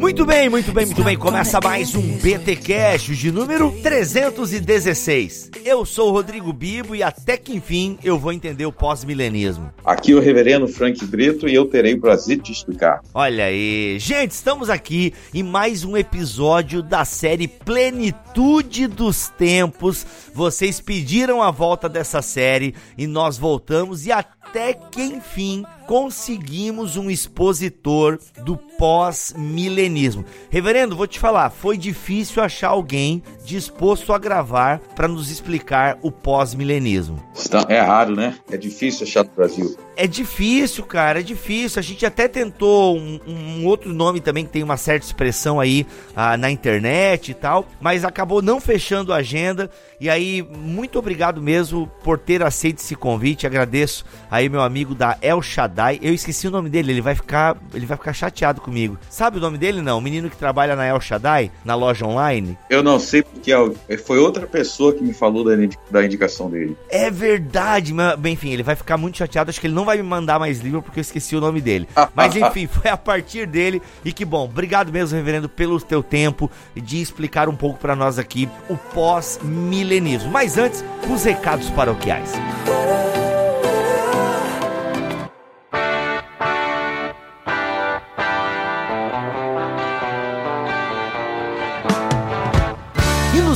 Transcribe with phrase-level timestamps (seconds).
[0.00, 1.16] Muito bem, muito bem, muito bem.
[1.16, 5.50] Começa mais um BT Cash de número 316.
[5.64, 9.72] Eu sou o Rodrigo Bibo e até que enfim eu vou entender o pós-milenismo.
[9.84, 13.00] Aqui o reverendo Frank Brito e eu terei o prazer de explicar.
[13.14, 20.04] Olha aí, gente, estamos aqui em mais um episódio da série Plenitude dos Tempos.
[20.34, 27.10] Vocês pediram a volta dessa série e nós voltamos e até que enfim conseguimos um
[27.10, 30.24] expositor do pós-milenismo.
[30.50, 36.10] Reverendo, vou te falar, foi difícil achar alguém disposto a gravar para nos explicar o
[36.10, 37.22] pós-milenismo.
[37.68, 38.36] É raro, né?
[38.50, 39.76] É difícil achar no Brasil.
[39.96, 41.80] É difícil, cara, é difícil.
[41.80, 45.86] A gente até tentou um, um outro nome também que tem uma certa expressão aí
[46.14, 49.70] ah, na internet e tal, mas acabou não fechando a agenda.
[49.98, 53.46] E aí, muito obrigado mesmo por ter aceito esse convite.
[53.46, 55.98] Agradeço aí meu amigo da El Shaddai.
[56.02, 58.98] Eu esqueci o nome dele, ele vai ficar, ele vai ficar chateado comigo.
[59.08, 59.98] Sabe o nome dele não?
[59.98, 62.58] O menino que trabalha na El Shaddai, na loja online?
[62.68, 63.50] Eu não sei porque
[63.88, 65.52] é foi outra pessoa que me falou da,
[65.90, 66.76] da indicação dele.
[66.90, 69.48] É verdade, mas enfim, ele vai ficar muito chateado.
[69.48, 71.88] Acho que ele não vai me mandar mais livro porque eu esqueci o nome dele.
[72.14, 74.44] Mas enfim, foi a partir dele e que bom.
[74.44, 80.30] Obrigado mesmo, reverendo, pelo teu tempo de explicar um pouco para nós aqui o pós-milenismo.
[80.30, 82.32] Mas antes, os recados paroquiais.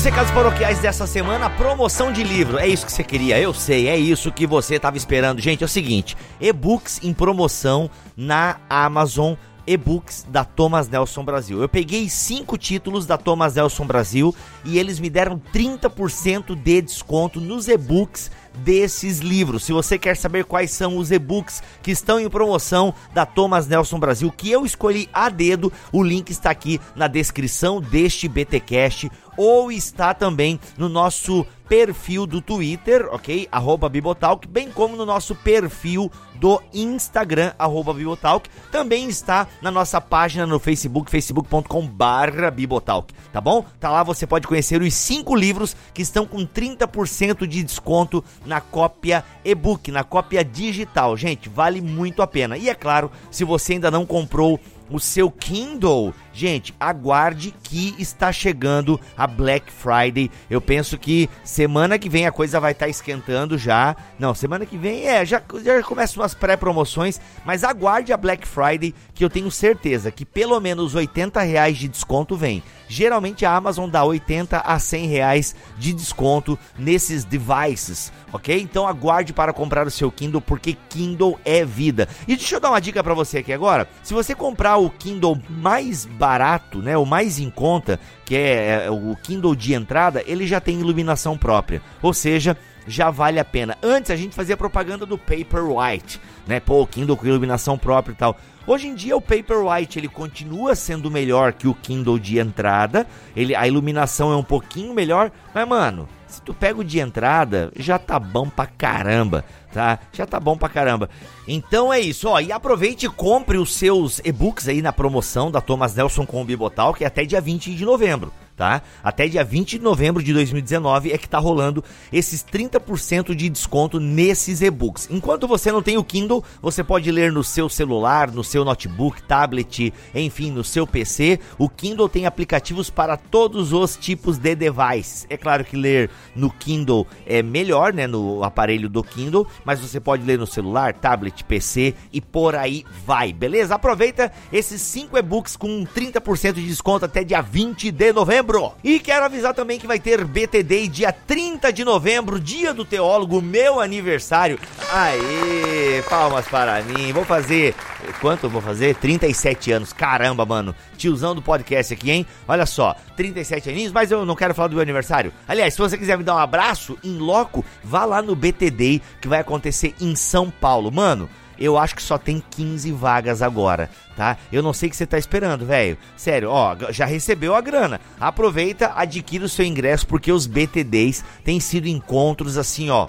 [0.00, 2.56] Nos recados paroquiais dessa semana, promoção de livro.
[2.58, 5.42] É isso que você queria, eu sei, é isso que você estava esperando.
[5.42, 9.34] Gente, é o seguinte: e-books em promoção na Amazon
[9.66, 11.60] e-books da Thomas Nelson Brasil.
[11.60, 14.34] Eu peguei cinco títulos da Thomas Nelson Brasil
[14.64, 19.64] e eles me deram 30% de desconto nos e-books desses livros.
[19.64, 23.98] Se você quer saber quais são os e-books que estão em promoção da Thomas Nelson
[23.98, 29.10] Brasil, que eu escolhi a dedo, o link está aqui na descrição deste BTcast
[29.40, 33.48] ou está também no nosso perfil do Twitter, ok?
[33.50, 38.50] Arroba Bibotalk, bem como no nosso perfil do Instagram, arroba Bibotalk.
[38.70, 43.64] Também está na nossa página no Facebook, facebook.com barra Bibotalk, tá bom?
[43.78, 48.60] Tá lá, você pode conhecer os cinco livros que estão com 30% de desconto na
[48.60, 51.16] cópia e-book, na cópia digital.
[51.16, 52.58] Gente, vale muito a pena.
[52.58, 58.32] E é claro, se você ainda não comprou o seu Kindle, gente, aguarde que está
[58.32, 60.30] chegando a Black Friday.
[60.48, 63.96] Eu penso que semana que vem a coisa vai estar tá esquentando já.
[64.18, 68.94] Não, semana que vem é, já, já começam as pré-promoções, mas aguarde a Black Friday
[69.14, 72.62] que eu tenho certeza que pelo menos 80 reais de desconto vem.
[72.88, 78.60] Geralmente a Amazon dá 80 a 100 reais de desconto nesses devices, ok?
[78.60, 82.08] Então aguarde para comprar o seu Kindle porque Kindle é vida.
[82.26, 83.88] E deixa eu dar uma dica para você aqui agora.
[84.02, 88.90] Se você comprar o Kindle mais barato, né, o mais em conta, que é, é
[88.90, 91.80] o Kindle de entrada, ele já tem iluminação própria.
[92.02, 92.54] Ou seja,
[92.86, 93.78] já vale a pena.
[93.82, 96.60] Antes a gente fazia propaganda do Paperwhite, né?
[96.60, 98.36] Pô, o Kindle com iluminação própria e tal.
[98.66, 103.06] Hoje em dia o Paperwhite ele continua sendo melhor que o Kindle de entrada.
[103.34, 107.72] Ele, a iluminação é um pouquinho melhor, mas mano, se tu pega o de entrada,
[107.76, 109.98] já tá bom pra caramba, tá?
[110.12, 111.10] Já tá bom pra caramba.
[111.46, 115.60] Então é isso, ó, e aproveite e compre os seus e-books aí na promoção da
[115.60, 118.82] Thomas Nelson com o Bibotal, que é até dia 20 de novembro tá?
[119.02, 121.82] Até dia 20 de novembro de 2019 é que tá rolando
[122.12, 125.08] esses 30% de desconto nesses e-books.
[125.10, 129.22] Enquanto você não tem o Kindle, você pode ler no seu celular, no seu notebook,
[129.22, 131.40] tablet, enfim, no seu PC.
[131.56, 135.26] O Kindle tem aplicativos para todos os tipos de devices.
[135.30, 139.98] É claro que ler no Kindle é melhor, né, no aparelho do Kindle, mas você
[139.98, 143.74] pode ler no celular, tablet, PC e por aí vai, beleza?
[143.74, 148.76] Aproveita esses 5 e-books com 30% de desconto até dia 20 de novembro novembro.
[148.82, 153.40] E quero avisar também que vai ter BTD dia 30 de novembro, dia do teólogo,
[153.40, 154.58] meu aniversário.
[154.92, 157.12] Aê, palmas para mim.
[157.12, 157.74] Vou fazer.
[158.20, 158.96] Quanto eu vou fazer?
[158.96, 159.92] 37 anos.
[159.92, 160.74] Caramba, mano.
[160.96, 162.26] Tiozão do podcast aqui, hein?
[162.48, 165.32] Olha só, 37 aninhos, mas eu não quero falar do meu aniversário.
[165.46, 169.28] Aliás, se você quiser me dar um abraço em loco, vá lá no BTD que
[169.28, 170.90] vai acontecer em São Paulo.
[170.90, 171.28] Mano,
[171.60, 174.36] eu acho que só tem 15 vagas agora, tá?
[174.50, 175.98] Eu não sei o que você tá esperando, velho.
[176.16, 178.00] Sério, ó, já recebeu a grana.
[178.18, 183.08] Aproveita, adquira o seu ingresso porque os BTDs têm sido encontros assim, ó,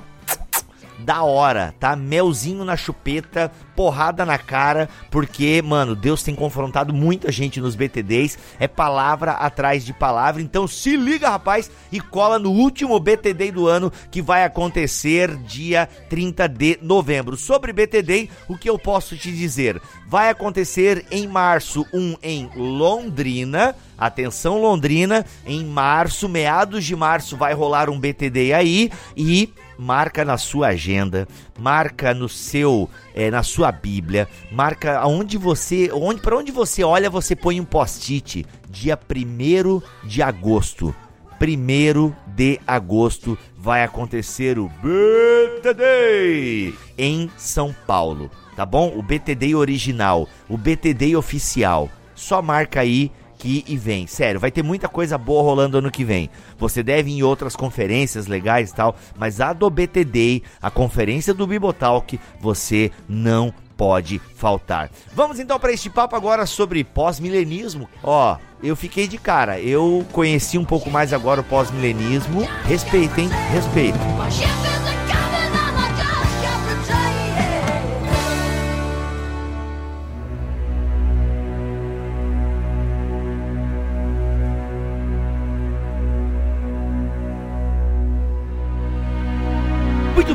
[1.04, 1.96] da hora, tá?
[1.96, 8.38] Melzinho na chupeta, porrada na cara, porque, mano, Deus tem confrontado muita gente nos BTDs,
[8.60, 13.68] é palavra atrás de palavra, então se liga, rapaz, e cola no último BTD do
[13.68, 17.36] ano que vai acontecer dia 30 de novembro.
[17.36, 19.82] Sobre BTD, o que eu posso te dizer?
[20.08, 27.54] Vai acontecer em março, um em Londrina, Atenção Londrina, em março, meados de março vai
[27.54, 33.72] rolar um BTD aí e marca na sua agenda, marca no seu, é, na sua
[33.72, 39.82] Bíblia, marca aonde você, onde para onde você olha, você põe um post-it, dia 1
[40.08, 40.94] de agosto.
[41.42, 48.94] 1 de agosto vai acontecer o BTD em São Paulo, tá bom?
[48.96, 51.90] O BTD original, o BTD oficial.
[52.14, 53.12] Só marca aí
[53.42, 54.06] aqui e vem.
[54.06, 56.30] Sério, vai ter muita coisa boa rolando ano que vem.
[56.60, 61.34] Você deve ir em outras conferências legais e tal, mas a do BTD, a conferência
[61.34, 64.92] do Bibotalk, você não pode faltar.
[65.16, 67.90] Vamos então para este papo agora sobre pós-milenismo.
[68.04, 72.48] Ó, eu fiquei de cara, eu conheci um pouco mais agora o pós-milenismo.
[72.66, 74.00] Respeitem, respeitem.
[74.02, 74.71] Muito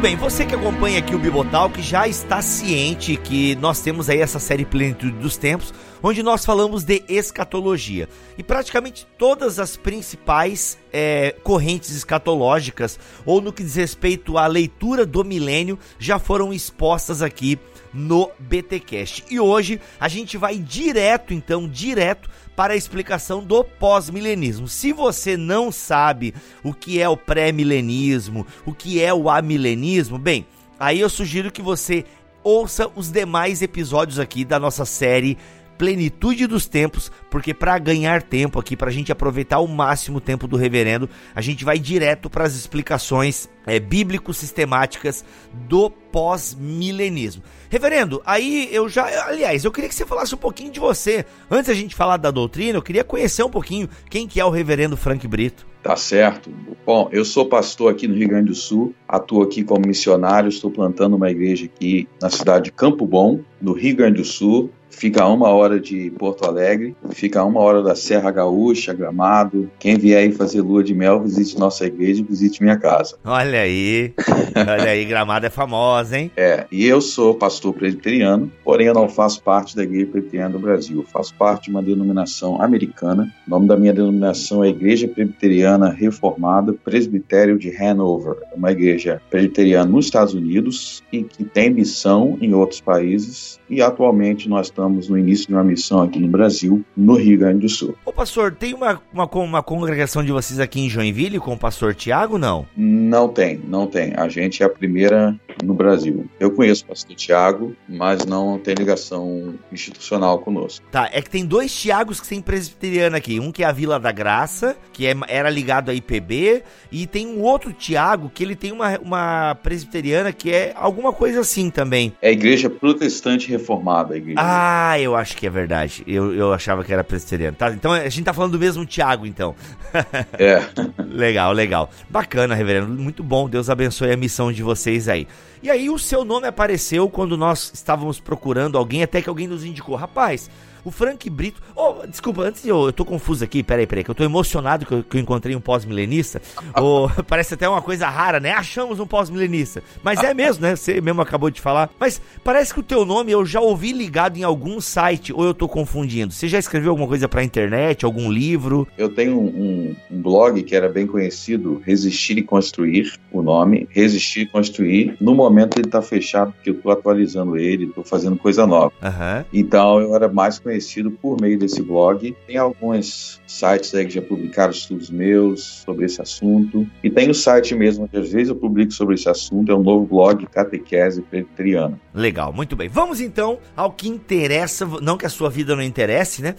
[0.06, 4.20] bem, você que acompanha aqui o Bibotal, que já está ciente que nós temos aí
[4.20, 8.08] essa série Plenitude dos Tempos, onde nós falamos de escatologia.
[8.38, 15.04] E praticamente todas as principais é, correntes escatológicas, ou no que diz respeito à leitura
[15.04, 17.58] do milênio, já foram expostas aqui
[17.92, 19.24] no BTcast.
[19.30, 24.66] E hoje a gente vai direto, então, direto para a explicação do pós-milenismo.
[24.66, 30.46] Se você não sabe o que é o pré-milenismo, o que é o amilenismo, bem,
[30.78, 32.04] aí eu sugiro que você
[32.42, 35.36] ouça os demais episódios aqui da nossa série
[35.76, 40.46] plenitude dos tempos, porque para ganhar tempo aqui, para a gente aproveitar o máximo tempo
[40.46, 47.42] do reverendo, a gente vai direto para as explicações é, bíblico-sistemáticas do pós-milenismo.
[47.68, 49.04] Reverendo, aí eu já.
[49.26, 51.26] Aliás, eu queria que você falasse um pouquinho de você.
[51.50, 54.50] Antes da gente falar da doutrina, eu queria conhecer um pouquinho quem que é o
[54.50, 55.66] reverendo Frank Brito.
[55.82, 56.50] Tá certo.
[56.84, 60.70] Bom, eu sou pastor aqui no Rio Grande do Sul, atuo aqui como missionário, estou
[60.70, 65.22] plantando uma igreja aqui na cidade de Campo Bom, no Rio Grande do Sul fica
[65.22, 69.70] a uma hora de Porto Alegre, fica a uma hora da Serra Gaúcha, Gramado.
[69.78, 73.16] Quem vier aí fazer lua de mel, visite nossa igreja, visite minha casa.
[73.24, 74.14] Olha aí,
[74.56, 76.30] olha aí, Gramado é famosa, hein?
[76.36, 80.58] É, e eu sou pastor presbiteriano, porém eu não faço parte da Igreja Presbiteriana do
[80.58, 80.98] Brasil.
[80.98, 83.30] Eu faço parte de uma denominação americana.
[83.46, 88.36] O nome da minha denominação é Igreja Presbiteriana Reformada Presbitério de Hanover.
[88.52, 93.60] É uma igreja presbiteriana nos Estados Unidos e que tem missão em outros países.
[93.68, 97.38] E atualmente nós estamos estamos no início de uma missão aqui no Brasil, no Rio
[97.38, 97.96] Grande do Sul.
[98.04, 101.94] Ô pastor, tem uma, uma, uma congregação de vocês aqui em Joinville com o pastor
[101.94, 102.66] Tiago, não?
[102.76, 104.14] Não tem, não tem.
[104.16, 106.26] A gente é a primeira no Brasil.
[106.38, 110.84] Eu conheço o pastor Tiago, mas não tem ligação institucional conosco.
[110.90, 113.40] Tá, é que tem dois Tiagos que tem presbiteriano aqui.
[113.40, 116.62] Um que é a Vila da Graça, que é, era ligado à IPB,
[116.92, 121.40] e tem um outro Tiago que ele tem uma, uma presbiteriana que é alguma coisa
[121.40, 122.12] assim também.
[122.22, 124.14] É a Igreja Protestante Reformada.
[124.14, 124.38] A igreja.
[124.40, 126.02] Ah, ah, eu acho que é verdade.
[126.08, 127.56] Eu, eu achava que era presbiteriano.
[127.56, 129.54] Tá, então a gente tá falando do mesmo Tiago, então.
[130.38, 130.62] É.
[130.98, 131.90] legal, legal.
[132.10, 132.88] Bacana, reverendo.
[132.88, 133.48] Muito bom.
[133.48, 135.26] Deus abençoe a missão de vocês aí.
[135.62, 139.64] E aí o seu nome apareceu quando nós estávamos procurando alguém, até que alguém nos
[139.64, 139.94] indicou.
[139.94, 140.50] Rapaz,
[140.86, 141.60] o Frank Brito.
[141.74, 144.86] Oh, desculpa, antes de eu, eu tô confuso aqui, peraí, peraí, que eu tô emocionado
[144.86, 146.40] que eu, que eu encontrei um pós-milenista.
[146.80, 148.52] oh, parece até uma coisa rara, né?
[148.52, 149.82] Achamos um pós-milenista.
[150.00, 150.76] Mas é mesmo, né?
[150.76, 151.90] Você mesmo acabou de falar.
[151.98, 155.52] Mas parece que o teu nome eu já ouvi ligado em algum site, ou eu
[155.52, 156.32] tô confundindo.
[156.32, 158.86] Você já escreveu alguma coisa pra internet, algum livro?
[158.96, 164.42] Eu tenho um, um blog que era bem conhecido, Resistir e Construir, o nome, Resistir
[164.42, 165.16] e Construir.
[165.20, 168.92] No momento ele tá fechado, porque eu tô atualizando ele, tô fazendo coisa nova.
[169.02, 169.44] Uhum.
[169.52, 170.75] Então eu era mais conhecido
[171.20, 172.36] por meio desse blog.
[172.46, 176.86] Tem alguns sites aí que já publicaram estudos meus sobre esse assunto.
[177.02, 179.82] E tem o site mesmo, que às vezes eu publico sobre esse assunto, é o
[179.82, 182.00] novo blog Catequese Preteriana.
[182.14, 182.88] Legal, muito bem.
[182.88, 186.54] Vamos então ao que interessa, não que a sua vida não interesse, né?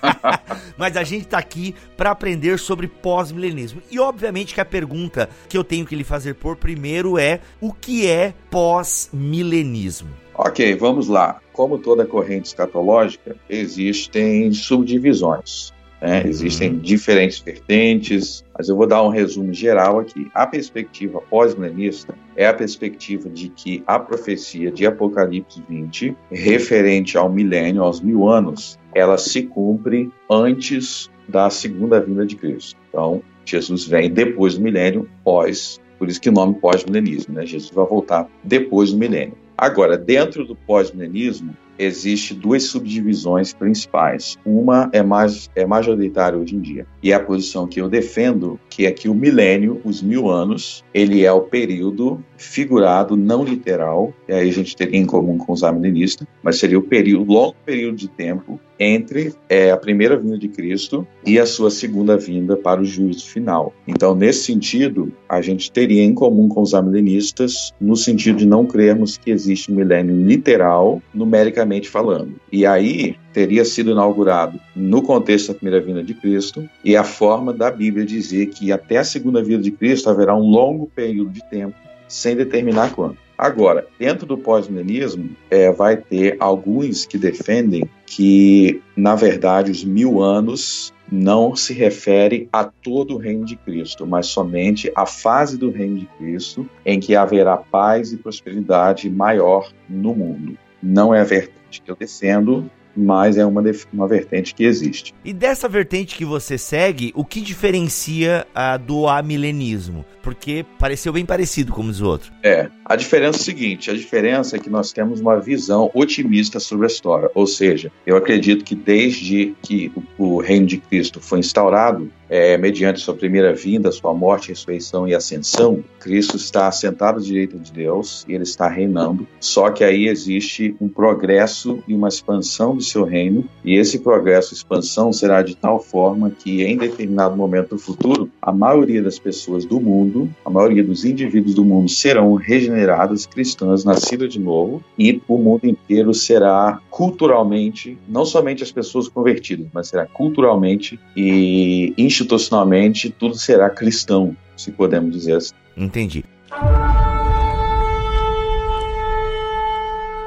[0.76, 3.82] Mas a gente está aqui para aprender sobre pós-milenismo.
[3.90, 7.72] E obviamente que a pergunta que eu tenho que lhe fazer por primeiro é: o
[7.72, 10.25] que é pós-milenismo?
[10.38, 11.40] Ok, vamos lá.
[11.52, 15.72] Como toda corrente escatológica, existem subdivisões.
[16.00, 16.22] Né?
[16.22, 16.28] Uhum.
[16.28, 20.28] Existem diferentes vertentes, mas eu vou dar um resumo geral aqui.
[20.34, 27.30] A perspectiva pós-milenista é a perspectiva de que a profecia de Apocalipse 20, referente ao
[27.30, 32.78] milênio, aos mil anos, ela se cumpre antes da segunda vinda de Cristo.
[32.90, 37.46] Então, Jesus vem depois do milênio, pós, por isso que o nome pós-milenismo, né?
[37.46, 39.45] Jesus vai voltar depois do milênio.
[39.56, 44.36] Agora, dentro do pós-milenismo, existe duas subdivisões principais.
[44.44, 48.58] Uma é mais é majoritária hoje em dia e é a posição que eu defendo,
[48.68, 54.12] que é que o milênio, os mil anos, ele é o período figurado, não literal.
[54.28, 57.56] E aí a gente teria em comum com os amilenistas, mas seria o período, longo
[57.64, 62.56] período de tempo entre é, a primeira vinda de Cristo e a sua segunda vinda
[62.56, 63.72] para o juízo final.
[63.86, 68.66] Então, nesse sentido, a gente teria em comum com os amilenistas no sentido de não
[68.66, 72.34] crermos que existe um milênio literal, numericamente falando.
[72.50, 77.52] E aí teria sido inaugurado no contexto da primeira vinda de Cristo e a forma
[77.52, 81.44] da Bíblia dizer que até a segunda vinda de Cristo haverá um longo período de
[81.50, 81.76] tempo
[82.08, 83.18] sem determinar quando.
[83.38, 90.22] Agora, dentro do pós-milenismo, é, vai ter alguns que defendem que, na verdade, os mil
[90.22, 95.70] anos não se refere a todo o reino de Cristo, mas somente à fase do
[95.70, 100.56] reino de Cristo em que haverá paz e prosperidade maior no mundo.
[100.82, 103.62] Não é a vertente que eu defendo, mas é uma,
[103.92, 105.14] uma vertente que existe.
[105.24, 110.04] E dessa vertente que você segue, o que diferencia a do amilenismo?
[110.22, 112.32] Porque pareceu bem parecido como os outros.
[112.42, 116.58] É, a diferença é a seguinte, a diferença é que nós temos uma visão otimista
[116.58, 121.20] sobre a história, ou seja, eu acredito que desde que o, o reino de Cristo
[121.20, 127.18] foi instaurado, é, mediante sua primeira vinda, sua morte, ressurreição e ascensão, Cristo está assentado
[127.18, 129.26] à direita de Deus e ele está reinando.
[129.40, 134.54] Só que aí existe um progresso e uma expansão do seu reino, e esse progresso
[134.54, 139.18] e expansão será de tal forma que em determinado momento do futuro, a maioria das
[139.18, 144.82] pessoas do mundo, a maioria dos indivíduos do mundo serão regeneradas, cristãs, nascidas de novo,
[144.98, 151.92] e o mundo inteiro será culturalmente, não somente as pessoas convertidas, mas será culturalmente e
[152.16, 155.54] institucionalmente tudo será cristão, se podemos dizer assim.
[155.76, 156.24] Entendi.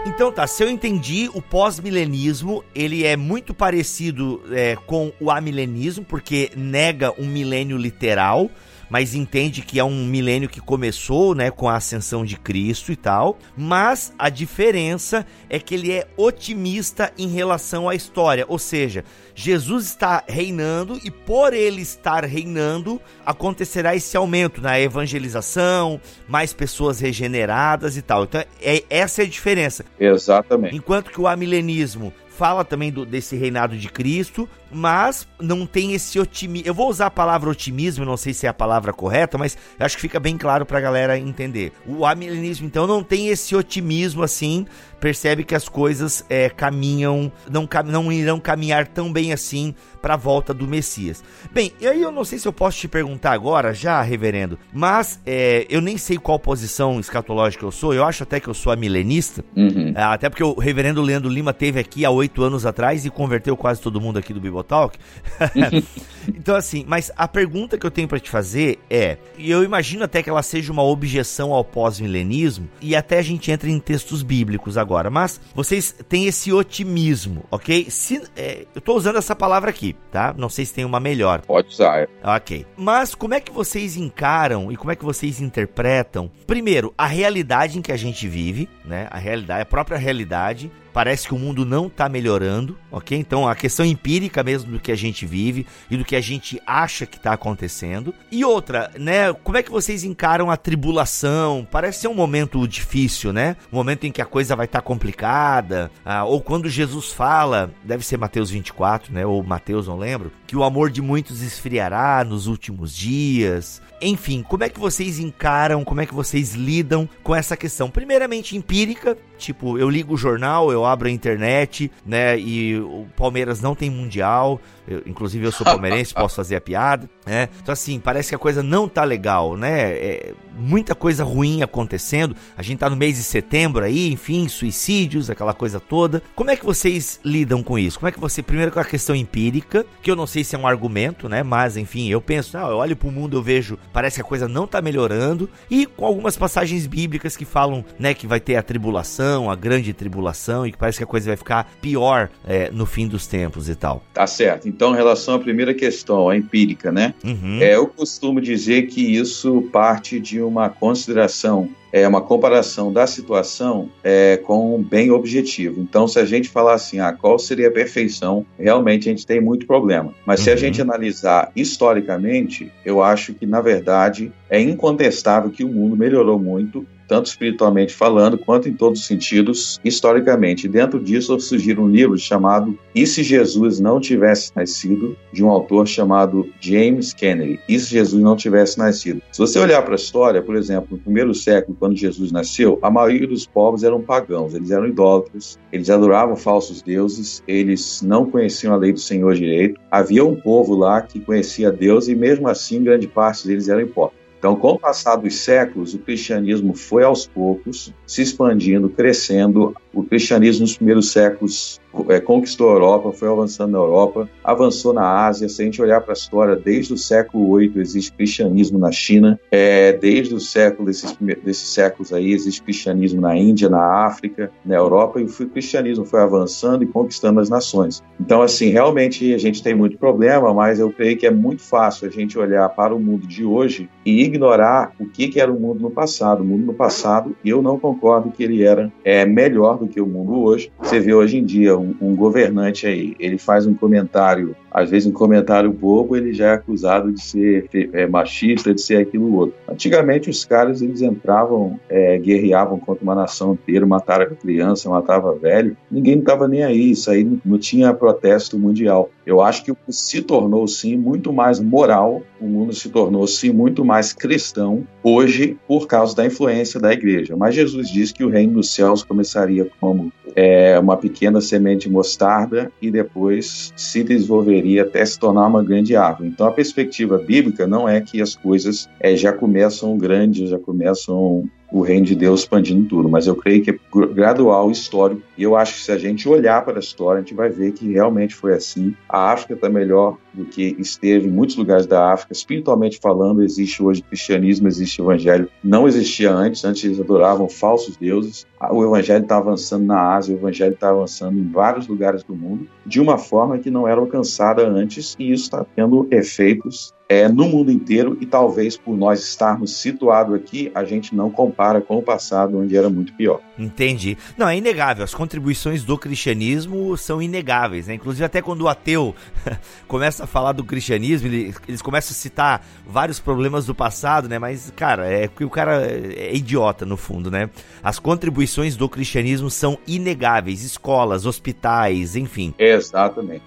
[0.05, 6.03] Então tá, se eu entendi, o pós-milenismo ele é muito parecido é, com o amilenismo,
[6.03, 8.49] porque nega um milênio literal,
[8.89, 12.95] mas entende que é um milênio que começou, né, com a ascensão de Cristo e
[12.95, 13.37] tal.
[13.55, 19.03] Mas a diferença é que ele é otimista em relação à história, ou seja,
[19.35, 26.99] Jesus está reinando e por ele estar reinando, acontecerá esse aumento na evangelização, mais pessoas
[26.99, 28.23] regeneradas e tal.
[28.23, 29.85] Então, é, essa é a diferença.
[29.99, 30.75] Exatamente.
[30.75, 36.19] Enquanto que o amilenismo fala também do, desse reinado de Cristo, mas não tem esse
[36.19, 36.67] otimismo.
[36.67, 39.95] Eu vou usar a palavra otimismo, não sei se é a palavra correta, mas acho
[39.95, 41.71] que fica bem claro pra galera entender.
[41.85, 44.65] O amilenismo, então, não tem esse otimismo assim,
[44.99, 50.17] percebe que as coisas é, caminham, não, não irão caminhar tão bem assim para a
[50.17, 51.23] volta do Messias.
[51.51, 55.19] Bem, e aí eu não sei se eu posso te perguntar agora, já, reverendo, mas
[55.25, 58.71] é, eu nem sei qual posição escatológica eu sou, eu acho até que eu sou
[58.71, 59.93] amilenista, uhum.
[59.95, 63.81] Até porque o reverendo Leandro Lima teve aqui há oito anos atrás e converteu quase
[63.81, 64.97] todo mundo aqui do Bibotalk.
[66.27, 70.03] então, assim, mas a pergunta que eu tenho para te fazer é, e eu imagino
[70.03, 74.21] até que ela seja uma objeção ao pós-milenismo, e até a gente entra em textos
[74.21, 77.87] bíblicos agora, mas vocês têm esse otimismo, ok?
[77.89, 80.33] Se, é, eu tô usando essa palavra aqui, tá?
[80.37, 81.41] Não sei se tem uma melhor.
[81.41, 82.01] Pode usar.
[82.01, 82.07] É.
[82.23, 82.65] Ok.
[82.77, 87.77] Mas como é que vocês encaram e como é que vocês interpretam, primeiro, a realidade
[87.77, 89.07] em que a gente vive, né?
[89.09, 93.17] A realidade, a própria realidade parece que o mundo não está melhorando, ok?
[93.17, 96.61] Então a questão empírica mesmo do que a gente vive e do que a gente
[96.67, 98.13] acha que está acontecendo.
[98.29, 99.31] E outra, né?
[99.31, 101.65] Como é que vocês encaram a tribulação?
[101.71, 103.55] Parece ser um momento difícil, né?
[103.71, 105.89] Um momento em que a coisa vai estar tá complicada.
[106.03, 109.25] Ah, ou quando Jesus fala, deve ser Mateus 24, né?
[109.25, 113.79] Ou Mateus, não lembro, que o amor de muitos esfriará nos últimos dias.
[114.01, 117.87] Enfim, como é que vocês encaram, como é que vocês lidam com essa questão?
[117.87, 123.61] Primeiramente empírica, tipo, eu ligo o jornal, eu abro a internet, né, e o Palmeiras
[123.61, 127.47] não tem mundial, eu, inclusive eu sou palmeirense, posso fazer a piada, né?
[127.61, 129.91] Então assim, parece que a coisa não tá legal, né?
[129.91, 132.35] É, muita coisa ruim acontecendo.
[132.57, 136.21] A gente tá no mês de setembro aí, enfim, suicídios, aquela coisa toda.
[136.35, 137.99] Como é que vocês lidam com isso?
[137.99, 140.59] Como é que você, primeiro com a questão empírica, que eu não sei se é
[140.59, 141.43] um argumento, né?
[141.43, 144.47] Mas enfim, eu penso, não, eu olho pro mundo, eu vejo, parece que a coisa
[144.47, 148.63] não tá melhorando, e com algumas passagens bíblicas que falam, né, que vai ter a
[148.63, 152.85] tribulação, a grande tribulação e que parece que a coisa vai ficar pior é, no
[152.85, 154.03] fim dos tempos e tal.
[154.13, 154.67] Tá certo.
[154.67, 157.13] Então, em relação à primeira questão, a empírica, né?
[157.23, 157.59] Uhum.
[157.61, 163.89] É, eu costumo dizer que isso parte de uma consideração é uma comparação da situação
[164.03, 165.81] é, com um bem objetivo.
[165.81, 169.41] Então, se a gente falar assim, ah, qual seria a perfeição, realmente a gente tem
[169.41, 170.13] muito problema.
[170.25, 170.43] Mas uhum.
[170.43, 170.59] se a uhum.
[170.59, 176.85] gente analisar historicamente, eu acho que, na verdade, é incontestável que o mundo melhorou muito
[177.09, 180.67] tanto espiritualmente falando, quanto em todos os sentidos, historicamente.
[180.67, 185.87] Dentro disso surgiu um livro chamado E se Jesus não tivesse nascido, de um autor
[185.87, 187.59] chamado James Kennedy.
[187.67, 189.21] E se Jesus não tivesse nascido?
[189.31, 192.91] Se você olhar para a história, por exemplo, no primeiro século, quando Jesus nasceu, a
[192.91, 198.73] maioria dos povos eram pagãos, eles eram idólatras, eles adoravam falsos deuses, eles não conheciam
[198.73, 199.81] a lei do Senhor direito.
[199.89, 204.18] Havia um povo lá que conhecia Deus e mesmo assim grande parte deles eram hipócritas.
[204.39, 209.75] Então, com o passar dos séculos, o cristianismo foi aos poucos se expandindo, crescendo.
[209.93, 215.25] O cristianismo nos primeiros séculos é, conquistou a Europa, foi avançando na Europa, avançou na
[215.25, 215.49] Ásia.
[215.49, 219.39] Se a gente olhar para a história, desde o século VIII existe cristianismo na China,
[219.51, 224.75] é, desde o século desses, desses séculos aí existe cristianismo na Índia, na África, na
[224.75, 228.01] Europa, e o cristianismo foi avançando e conquistando as nações.
[228.19, 232.07] Então, assim, realmente a gente tem muito problema, mas eu creio que é muito fácil
[232.07, 235.59] a gente olhar para o mundo de hoje e ignorar o que, que era o
[235.59, 236.41] mundo no passado.
[236.41, 240.05] O mundo no passado, eu não concordo que ele era é, melhor do que o
[240.05, 240.71] mundo hoje.
[240.81, 245.07] Você vê hoje em dia um, um governante aí, ele faz um comentário às vezes
[245.07, 249.55] um comentário bobo ele já é acusado de ser é, machista, de ser aquilo outro.
[249.67, 255.75] Antigamente os caras eles entravam, é, guerreavam contra uma nação inteira, mataram criança, matava velho,
[255.89, 259.09] ninguém estava nem aí, isso aí não, não tinha protesto mundial.
[259.25, 263.83] Eu acho que se tornou sim muito mais moral, o mundo se tornou sim muito
[263.83, 267.35] mais cristão hoje por causa da influência da igreja.
[267.35, 271.89] Mas Jesus disse que o reino dos céus começaria como é, uma pequena semente de
[271.89, 276.29] mostarda e depois se desenvolveria até se tornar uma grande árvore.
[276.29, 281.49] Então a perspectiva bíblica não é que as coisas é, já começam grandes, já começam
[281.71, 283.77] o reino de Deus expandindo tudo, mas eu creio que é
[284.13, 287.35] gradual, histórico, e eu acho que se a gente olhar para a história, a gente
[287.35, 288.95] vai ver que realmente foi assim.
[289.07, 293.83] A África está melhor do que esteve em muitos lugares da África, espiritualmente falando, existe
[293.83, 299.37] hoje cristianismo, existe evangelho, não existia antes, antes eles adoravam falsos deuses, o evangelho está
[299.37, 303.57] avançando na Ásia, o evangelho está avançando em vários lugares do mundo, de uma forma
[303.57, 308.25] que não era alcançada antes, e isso está tendo efeitos é, no mundo inteiro e
[308.25, 312.87] talvez por nós estarmos situados aqui, a gente não compara com o passado, onde era
[312.87, 313.41] muito pior.
[313.59, 314.17] Entendi.
[314.37, 315.03] Não, é inegável.
[315.03, 317.87] As contribuições do cristianismo são inegáveis.
[317.87, 317.95] Né?
[317.95, 319.13] Inclusive, até quando o ateu
[319.87, 324.39] começa a falar do cristianismo, ele, eles começam a citar vários problemas do passado, né?
[324.39, 327.49] Mas, cara, é que o cara é idiota, no fundo, né?
[327.83, 330.63] As contribuições do cristianismo são inegáveis.
[330.63, 332.53] Escolas, hospitais, enfim.
[332.57, 333.43] Exatamente.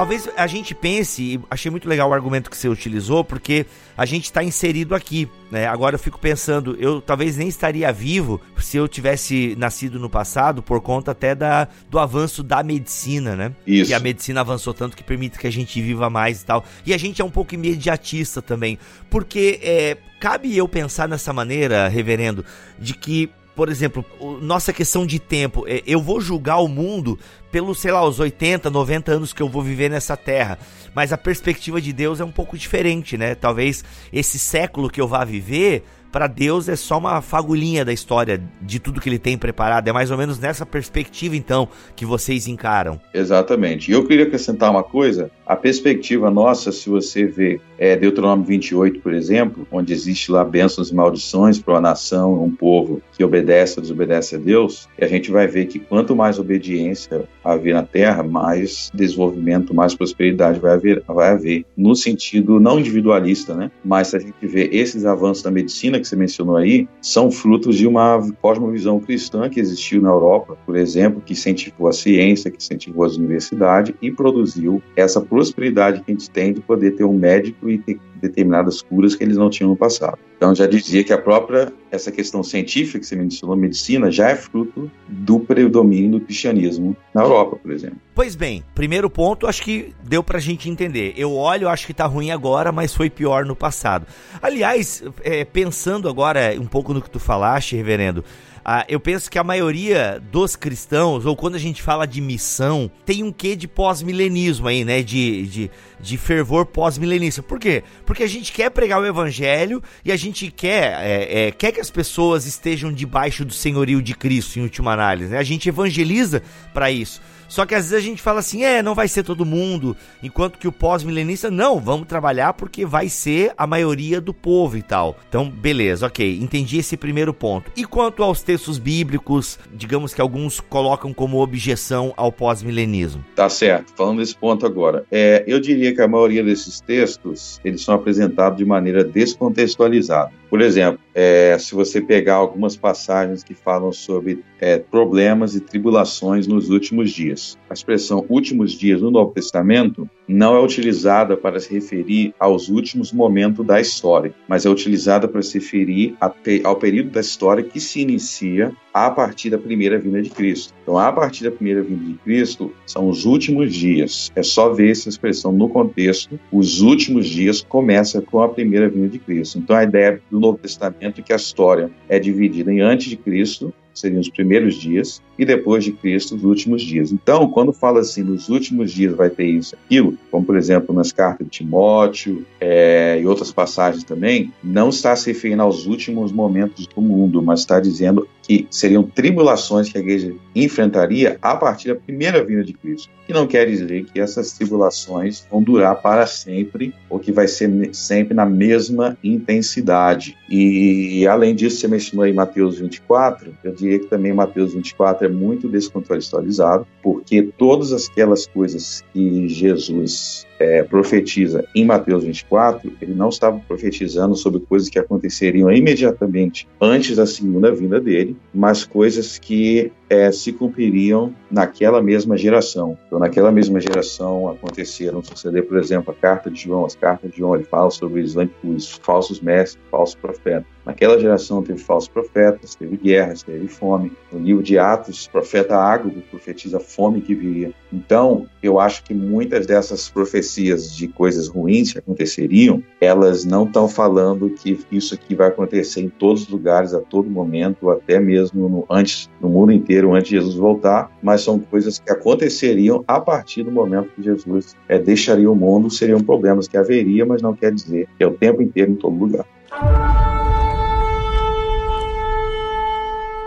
[0.00, 4.24] Talvez a gente pense, achei muito legal o argumento que você utilizou, porque a gente
[4.24, 5.28] está inserido aqui.
[5.50, 5.66] Né?
[5.66, 10.62] Agora eu fico pensando, eu talvez nem estaria vivo se eu tivesse nascido no passado,
[10.62, 13.52] por conta até da, do avanço da medicina, né?
[13.66, 13.88] Isso.
[13.88, 16.64] Que a medicina avançou tanto que permite que a gente viva mais e tal.
[16.86, 18.78] E a gente é um pouco imediatista também,
[19.10, 22.42] porque é, cabe eu pensar nessa maneira, reverendo,
[22.78, 23.28] de que
[23.60, 24.02] por exemplo,
[24.40, 27.18] nossa questão de tempo, é, eu vou julgar o mundo
[27.52, 30.58] pelos, sei lá, os 80, 90 anos que eu vou viver nessa terra.
[30.94, 33.34] Mas a perspectiva de Deus é um pouco diferente, né?
[33.34, 38.42] Talvez esse século que eu vá viver para Deus é só uma fagulhinha da história
[38.60, 39.88] de tudo que ele tem preparado.
[39.88, 43.00] É mais ou menos nessa perspectiva, então, que vocês encaram.
[43.14, 43.90] Exatamente.
[43.90, 45.30] E eu queria acrescentar uma coisa.
[45.46, 50.90] A perspectiva nossa, se você vê é, Deuteronômio 28, por exemplo, onde existe lá bênçãos
[50.90, 55.08] e maldições para uma nação, um povo que obedece ou desobedece a Deus, e a
[55.08, 60.72] gente vai ver que quanto mais obediência haver na terra, mais desenvolvimento, mais prosperidade vai
[60.72, 61.64] haver, vai haver.
[61.76, 63.70] No sentido não individualista, né?
[63.84, 67.76] Mas se a gente vê esses avanços da medicina que você mencionou aí são frutos
[67.76, 72.56] de uma cosmovisão cristã que existiu na Europa, por exemplo, que incentivou a ciência, que
[72.56, 77.16] incentivou as universidades e produziu essa prosperidade que a gente tem de poder ter um
[77.16, 80.18] médico e ter determinadas curas que eles não tinham no passado.
[80.36, 84.36] Então já dizia que a própria essa questão científica que você mencionou, medicina, já é
[84.36, 87.98] fruto do predomínio do cristianismo na Europa, por exemplo.
[88.14, 91.14] Pois bem, primeiro ponto, acho que deu pra gente entender.
[91.16, 94.06] Eu olho, acho que tá ruim agora, mas foi pior no passado.
[94.40, 98.24] Aliás, é, pensando agora um pouco no que tu falaste, reverendo,
[98.64, 102.90] Ah, eu penso que a maioria dos cristãos, ou quando a gente fala de missão,
[103.06, 105.02] tem um quê de pós-milenismo aí, né?
[105.02, 107.42] De, de, de fervor pós-milenista.
[107.42, 107.82] Por quê?
[108.04, 111.80] Porque a gente quer pregar o evangelho e a gente quer, é, é, quer que
[111.80, 115.32] as pessoas estejam debaixo do senhorio de Cristo, em última análise.
[115.32, 115.38] Né?
[115.38, 116.42] A gente evangeliza
[116.74, 117.20] para isso.
[117.50, 120.56] Só que às vezes a gente fala assim, é, não vai ser todo mundo, enquanto
[120.56, 125.18] que o pós-milenista, não, vamos trabalhar porque vai ser a maioria do povo e tal.
[125.28, 127.72] Então, beleza, ok, entendi esse primeiro ponto.
[127.76, 133.24] E quanto aos textos bíblicos, digamos que alguns colocam como objeção ao pós-milenismo?
[133.34, 135.04] Tá certo, falando desse ponto agora.
[135.10, 140.39] É, eu diria que a maioria desses textos, eles são apresentados de maneira descontextualizada.
[140.50, 146.48] Por exemplo, é, se você pegar algumas passagens que falam sobre é, problemas e tribulações
[146.48, 151.72] nos últimos dias, a expressão últimos dias no Novo Testamento não é utilizada para se
[151.72, 156.16] referir aos últimos momentos da história, mas é utilizada para se referir
[156.64, 160.74] ao período da história que se inicia a partir da primeira vinda de Cristo.
[160.82, 164.30] Então, a partir da primeira vinda de Cristo, são os últimos dias.
[164.34, 166.38] É só ver essa expressão no contexto.
[166.52, 169.58] Os últimos dias começa com a primeira vinda de Cristo.
[169.58, 173.16] Então, a ideia do Novo Testamento é que a história é dividida em antes de
[173.16, 177.12] Cristo, seriam os primeiros dias, e depois de Cristo, os últimos dias.
[177.12, 181.12] Então, quando fala assim, nos últimos dias vai ter isso, aquilo, como por exemplo nas
[181.12, 186.86] cartas de Timóteo é, e outras passagens também, não está se referindo aos últimos momentos
[186.86, 191.94] do mundo, mas está dizendo que seriam tribulações que a igreja enfrentaria a partir da
[191.94, 193.08] primeira vinda de Cristo.
[193.24, 197.70] Que não quer dizer que essas tribulações vão durar para sempre ou que vai ser
[197.92, 200.36] sempre na mesma intensidade.
[200.48, 205.28] E além disso, você mencionou em Mateus 24, eu diria que também Mateus 24 é
[205.28, 213.28] muito descontextualizado, porque todas aquelas coisas que Jesus é, profetiza em Mateus 24, ele não
[213.28, 219.92] estava profetizando sobre coisas que aconteceriam imediatamente antes da segunda vinda dele, mas coisas que
[220.10, 222.98] é, se cumpririam naquela mesma geração.
[223.06, 226.84] Então, naquela mesma geração aconteceram, suceder, por exemplo, a carta de João.
[226.84, 230.66] As cartas de João ele fala sobre os, os falsos mestres, falsos profetas.
[230.84, 234.10] Naquela geração teve falsos profetas, teve guerras, teve fome.
[234.32, 237.72] No livro de Atos, o profeta Ágobo profetiza a fome que viria.
[237.92, 243.88] Então, eu acho que muitas dessas profecias de coisas ruins que aconteceriam, elas não estão
[243.88, 248.68] falando que isso aqui vai acontecer em todos os lugares, a todo momento, até mesmo
[248.68, 253.20] no, antes, no mundo inteiro, antes de Jesus voltar, mas são coisas que aconteceriam a
[253.20, 257.54] partir do momento que Jesus é, deixaria o mundo, seriam problemas que haveria, mas não
[257.54, 259.44] quer dizer que é o tempo inteiro em todo lugar.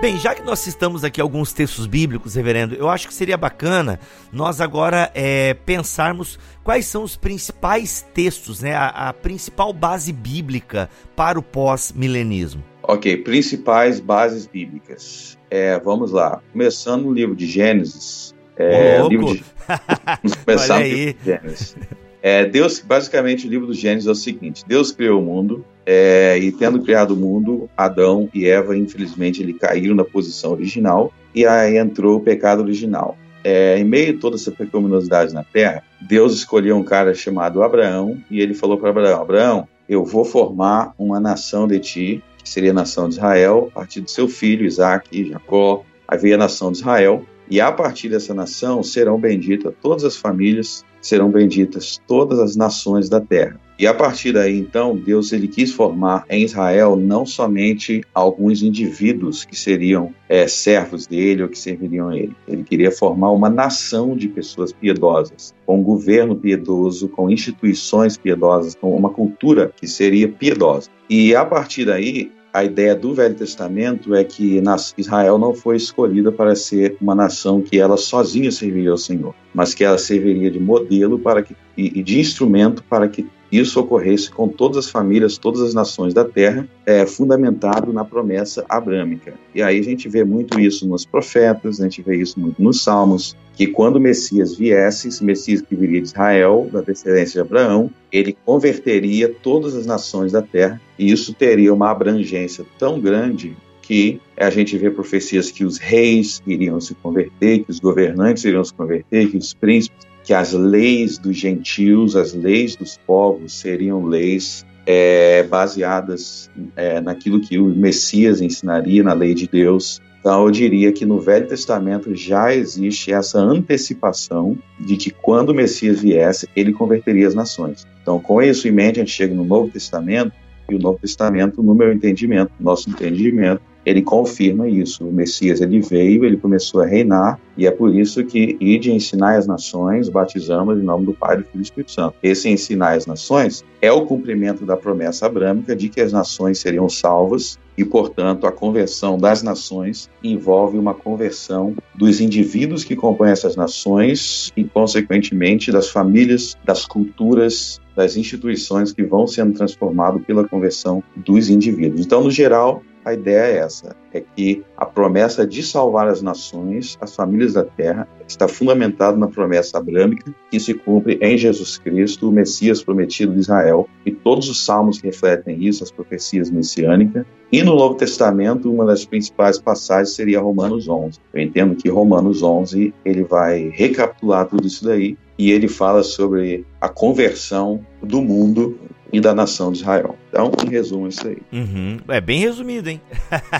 [0.03, 3.97] Bem, já que nós citamos aqui alguns textos bíblicos, reverendo, eu acho que seria bacana
[4.33, 10.89] nós agora é, pensarmos quais são os principais textos, né, a, a principal base bíblica
[11.15, 12.61] para o pós-milenismo.
[12.83, 15.37] Ok, principais bases bíblicas.
[15.55, 16.41] É, vamos lá.
[16.51, 18.33] Começando no livro de Gênesis.
[18.57, 19.43] É, Ô, livro de...
[20.23, 21.75] Vamos começar no livro de Gênesis.
[22.23, 26.39] É, Deus, basicamente, o livro do Gênesis é o seguinte: Deus criou o mundo, é,
[26.39, 31.45] e tendo criado o mundo, Adão e Eva, infelizmente, ele caíram na posição original e
[31.45, 33.15] aí entrou o pecado original.
[33.43, 38.17] É, em meio a toda essa pecaminosidade na terra, Deus escolheu um cara chamado Abraão
[38.31, 42.71] e ele falou para Abraão: Abraão, eu vou formar uma nação de ti, que seria
[42.71, 45.83] a nação de Israel, a partir do seu filho Isaac e Jacó.
[46.19, 50.85] Veio a nação de Israel, e a partir dessa nação serão benditas todas as famílias,
[51.01, 53.59] serão benditas todas as nações da terra.
[53.77, 59.43] E a partir daí, então, Deus ele quis formar em Israel não somente alguns indivíduos
[59.43, 62.35] que seriam é, servos dele ou que serviriam a ele.
[62.47, 68.75] Ele queria formar uma nação de pessoas piedosas, com um governo piedoso, com instituições piedosas,
[68.75, 70.89] com uma cultura que seria piedosa.
[71.09, 74.61] E a partir daí, a ideia do Velho Testamento é que
[74.95, 79.73] Israel não foi escolhida para ser uma nação que ela sozinha serviria ao Senhor, mas
[79.73, 83.27] que ela serviria de modelo para que, e de instrumento para que
[83.59, 88.65] isso ocorresse com todas as famílias, todas as nações da terra, é, fundamentado na promessa
[88.67, 89.33] abrâmica.
[89.53, 92.81] E aí a gente vê muito isso nos profetas, a gente vê isso muito nos
[92.81, 97.47] salmos, que quando o Messias viesse, esse Messias que viria de Israel, da descendência de
[97.47, 103.55] Abraão, ele converteria todas as nações da terra, e isso teria uma abrangência tão grande
[103.81, 108.63] que a gente vê profecias que os reis iriam se converter, que os governantes iriam
[108.63, 114.05] se converter, que os príncipes que as leis dos gentios, as leis dos povos, seriam
[114.05, 120.01] leis é, baseadas é, naquilo que o Messias ensinaria na lei de Deus.
[120.19, 125.53] Então, eu diria que no Velho Testamento já existe essa antecipação de que quando o
[125.53, 127.85] Messias viesse, ele converteria as nações.
[128.01, 130.31] Então, com isso em mente, a gente chega no Novo Testamento,
[130.69, 135.05] e o Novo Testamento, no meu entendimento, nosso entendimento, ele confirma isso.
[135.05, 139.37] O Messias ele veio, ele começou a reinar, e é por isso que ide ensinar
[139.37, 142.15] as nações, batizamos em nome do Pai, do Filho e do Espírito Santo.
[142.23, 146.87] Esse ensinar as nações é o cumprimento da promessa abrâmica de que as nações seriam
[146.89, 153.55] salvas e, portanto, a conversão das nações envolve uma conversão dos indivíduos que compõem essas
[153.55, 161.03] nações e, consequentemente, das famílias, das culturas, das instituições que vão sendo transformadas pela conversão
[161.15, 162.05] dos indivíduos.
[162.05, 166.97] Então, no geral, a ideia é essa: é que a promessa de salvar as nações,
[167.01, 172.29] as famílias da terra, está fundamentada na promessa abrâmica que se cumpre em Jesus Cristo,
[172.29, 173.87] o Messias prometido de Israel.
[174.05, 177.25] E todos os salmos refletem isso, as profecias messiânicas.
[177.51, 181.19] E no Novo Testamento, uma das principais passagens seria Romanos 11.
[181.33, 186.65] Eu entendo que Romanos 11 ele vai recapitular tudo isso daí e ele fala sobre
[186.79, 188.77] a conversão do mundo
[189.13, 190.17] e da nação de Israel.
[190.29, 191.37] Então, em resumo, é isso aí.
[191.51, 191.99] Uhum.
[192.07, 192.99] É bem resumido, hein?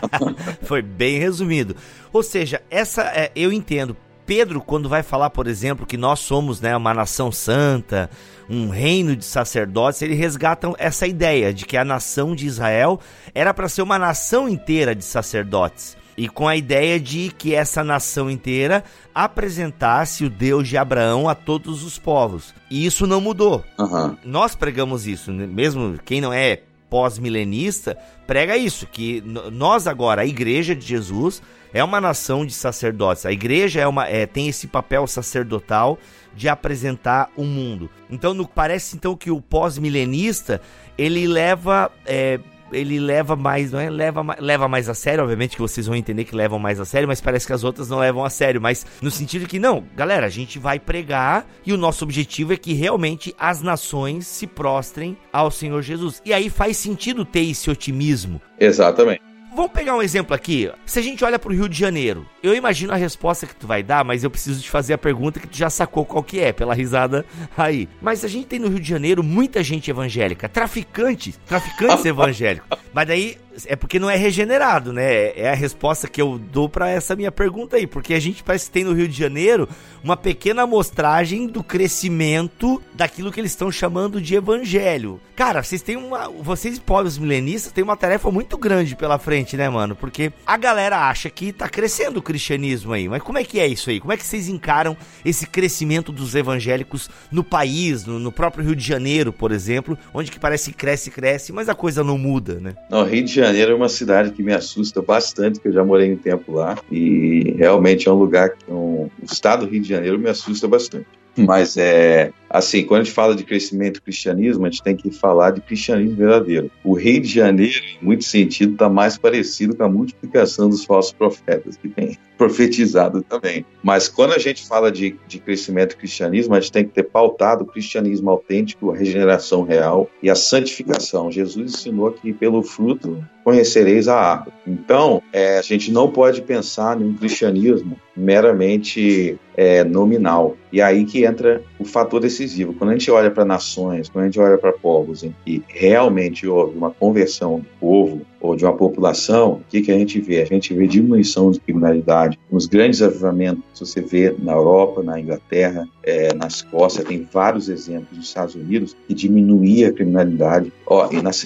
[0.63, 1.76] Foi bem resumido.
[2.12, 3.96] Ou seja, essa é, eu entendo.
[4.26, 8.10] Pedro, quando vai falar, por exemplo, que nós somos né, uma nação santa,
[8.50, 13.00] um reino de sacerdotes, ele resgata essa ideia de que a nação de Israel
[13.36, 17.84] era para ser uma nação inteira de sacerdotes e com a ideia de que essa
[17.84, 22.54] nação inteira apresentasse o Deus de Abraão a todos os povos.
[22.69, 23.63] E isso não mudou.
[23.80, 24.15] Uhum.
[24.23, 25.45] Nós pregamos isso, né?
[25.47, 27.97] mesmo quem não é pós-milenista,
[28.28, 31.41] prega isso, que nós agora, a igreja de Jesus,
[31.73, 33.26] é uma nação de sacerdotes.
[33.26, 35.97] A igreja é uma, é, tem esse papel sacerdotal
[36.36, 37.89] de apresentar o mundo.
[38.12, 40.62] Então, no, parece então que o pós-milenista
[40.95, 42.39] ele leva é,
[42.74, 43.90] ele leva mais, não é?
[43.90, 47.08] Leva, leva mais a sério, obviamente que vocês vão entender que levam mais a sério,
[47.08, 50.26] mas parece que as outras não levam a sério, mas no sentido que não, galera,
[50.26, 55.18] a gente vai pregar e o nosso objetivo é que realmente as nações se prostrem
[55.32, 56.22] ao Senhor Jesus.
[56.26, 58.42] E aí faz sentido ter esse otimismo.
[58.60, 59.33] Exatamente.
[59.56, 60.72] Vamos pegar um exemplo aqui.
[60.84, 63.68] Se a gente olha para o Rio de Janeiro, eu imagino a resposta que tu
[63.68, 66.39] vai dar, mas eu preciso te fazer a pergunta que tu já sacou qual que
[66.39, 67.24] é, pela risada
[67.56, 67.88] aí.
[68.02, 72.68] Mas a gente tem no Rio de Janeiro muita gente evangélica, traficantes, traficantes evangélicos.
[72.92, 75.38] Mas daí é porque não é regenerado, né?
[75.38, 78.66] É a resposta que eu dou para essa minha pergunta aí, porque a gente parece
[78.66, 79.68] que tem no Rio de Janeiro
[80.04, 85.20] uma pequena amostragem do crescimento daquilo que eles estão chamando de evangelho.
[85.36, 89.70] Cara, vocês têm uma, vocês pobres milenistas têm uma tarefa muito grande pela frente, né,
[89.70, 89.96] mano?
[89.96, 93.68] Porque a galera acha que tá crescendo o cristianismo aí, mas como é que é
[93.68, 94.00] isso aí?
[94.00, 98.76] Como é que vocês encaram esse crescimento dos evangélicos no país, no, no próprio Rio
[98.76, 102.60] de Janeiro, por exemplo, onde que parece que cresce, cresce, mas a coisa não muda,
[102.60, 102.76] né?
[102.89, 106.13] No Rio de Janeiro é uma cidade que me assusta bastante, que eu já morei
[106.13, 109.89] um tempo lá, e realmente é um lugar que um, o estado do Rio de
[109.89, 111.08] Janeiro me assusta bastante.
[111.36, 115.52] Mas é assim, quando a gente fala de crescimento cristianismo, a gente tem que falar
[115.52, 116.70] de cristianismo verdadeiro.
[116.84, 121.12] O Rio de Janeiro, em muito sentido, está mais parecido com a multiplicação dos falsos
[121.12, 123.66] profetas que tem profetizado também.
[123.82, 127.63] Mas quando a gente fala de, de crescimento cristianismo, a gente tem que ter pautado
[127.63, 131.32] o cristianismo autêntico, a regeneração real e a santificação.
[131.32, 134.56] Jesus ensinou que pelo fruto conhecereis a árvore.
[134.66, 140.56] Então, é, a gente não pode pensar em um cristianismo meramente é, nominal.
[140.72, 142.74] E aí que entra o fator decisivo.
[142.74, 146.48] Quando a gente olha para nações, quando a gente olha para povos em que realmente
[146.48, 150.41] houve uma conversão do povo ou de uma população, o que, que a gente vê?
[150.41, 152.39] A gente vê diminuição de criminalidade.
[152.52, 158.17] Nos grandes avivamentos, você vê na Europa, na Inglaterra, é, na Escócia, tem vários exemplos
[158.17, 160.72] nos Estados Unidos que diminuía a criminalidade.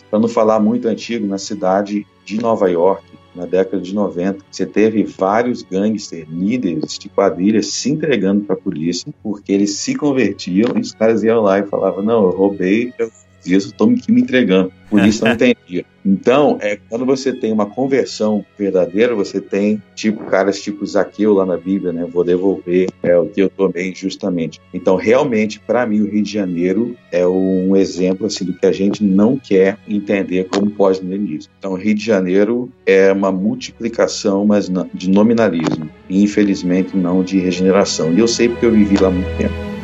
[0.10, 3.04] Para não falar muito antigo, na cidade de Nova York,
[3.38, 8.60] na década de 90, você teve vários gangsters, líderes de quadrilhas se entregando para a
[8.60, 12.92] polícia porque eles se convertiam e os caras iam lá e falavam: Não, eu roubei,
[12.98, 13.12] eu
[13.48, 14.72] isso, estou me entregando.
[14.88, 15.86] A polícia não entendia.
[16.06, 21.46] Então, é, quando você tem uma conversão verdadeira, você tem tipo caras tipo Zaqueu lá
[21.46, 22.08] na Bíblia, né?
[22.10, 24.62] Vou devolver é, o que eu tomei injustamente.
[24.74, 28.72] Então, realmente, para mim, o Rio de Janeiro é um exemplo assim do que a
[28.72, 31.52] gente não quer entender como pós-milenismo.
[31.60, 37.38] Então, o Rio de Janeiro é uma multiplicação, mas de nominalismo e infelizmente não de
[37.38, 38.14] regeneração.
[38.14, 39.77] E eu sei porque eu vivi lá muito tempo.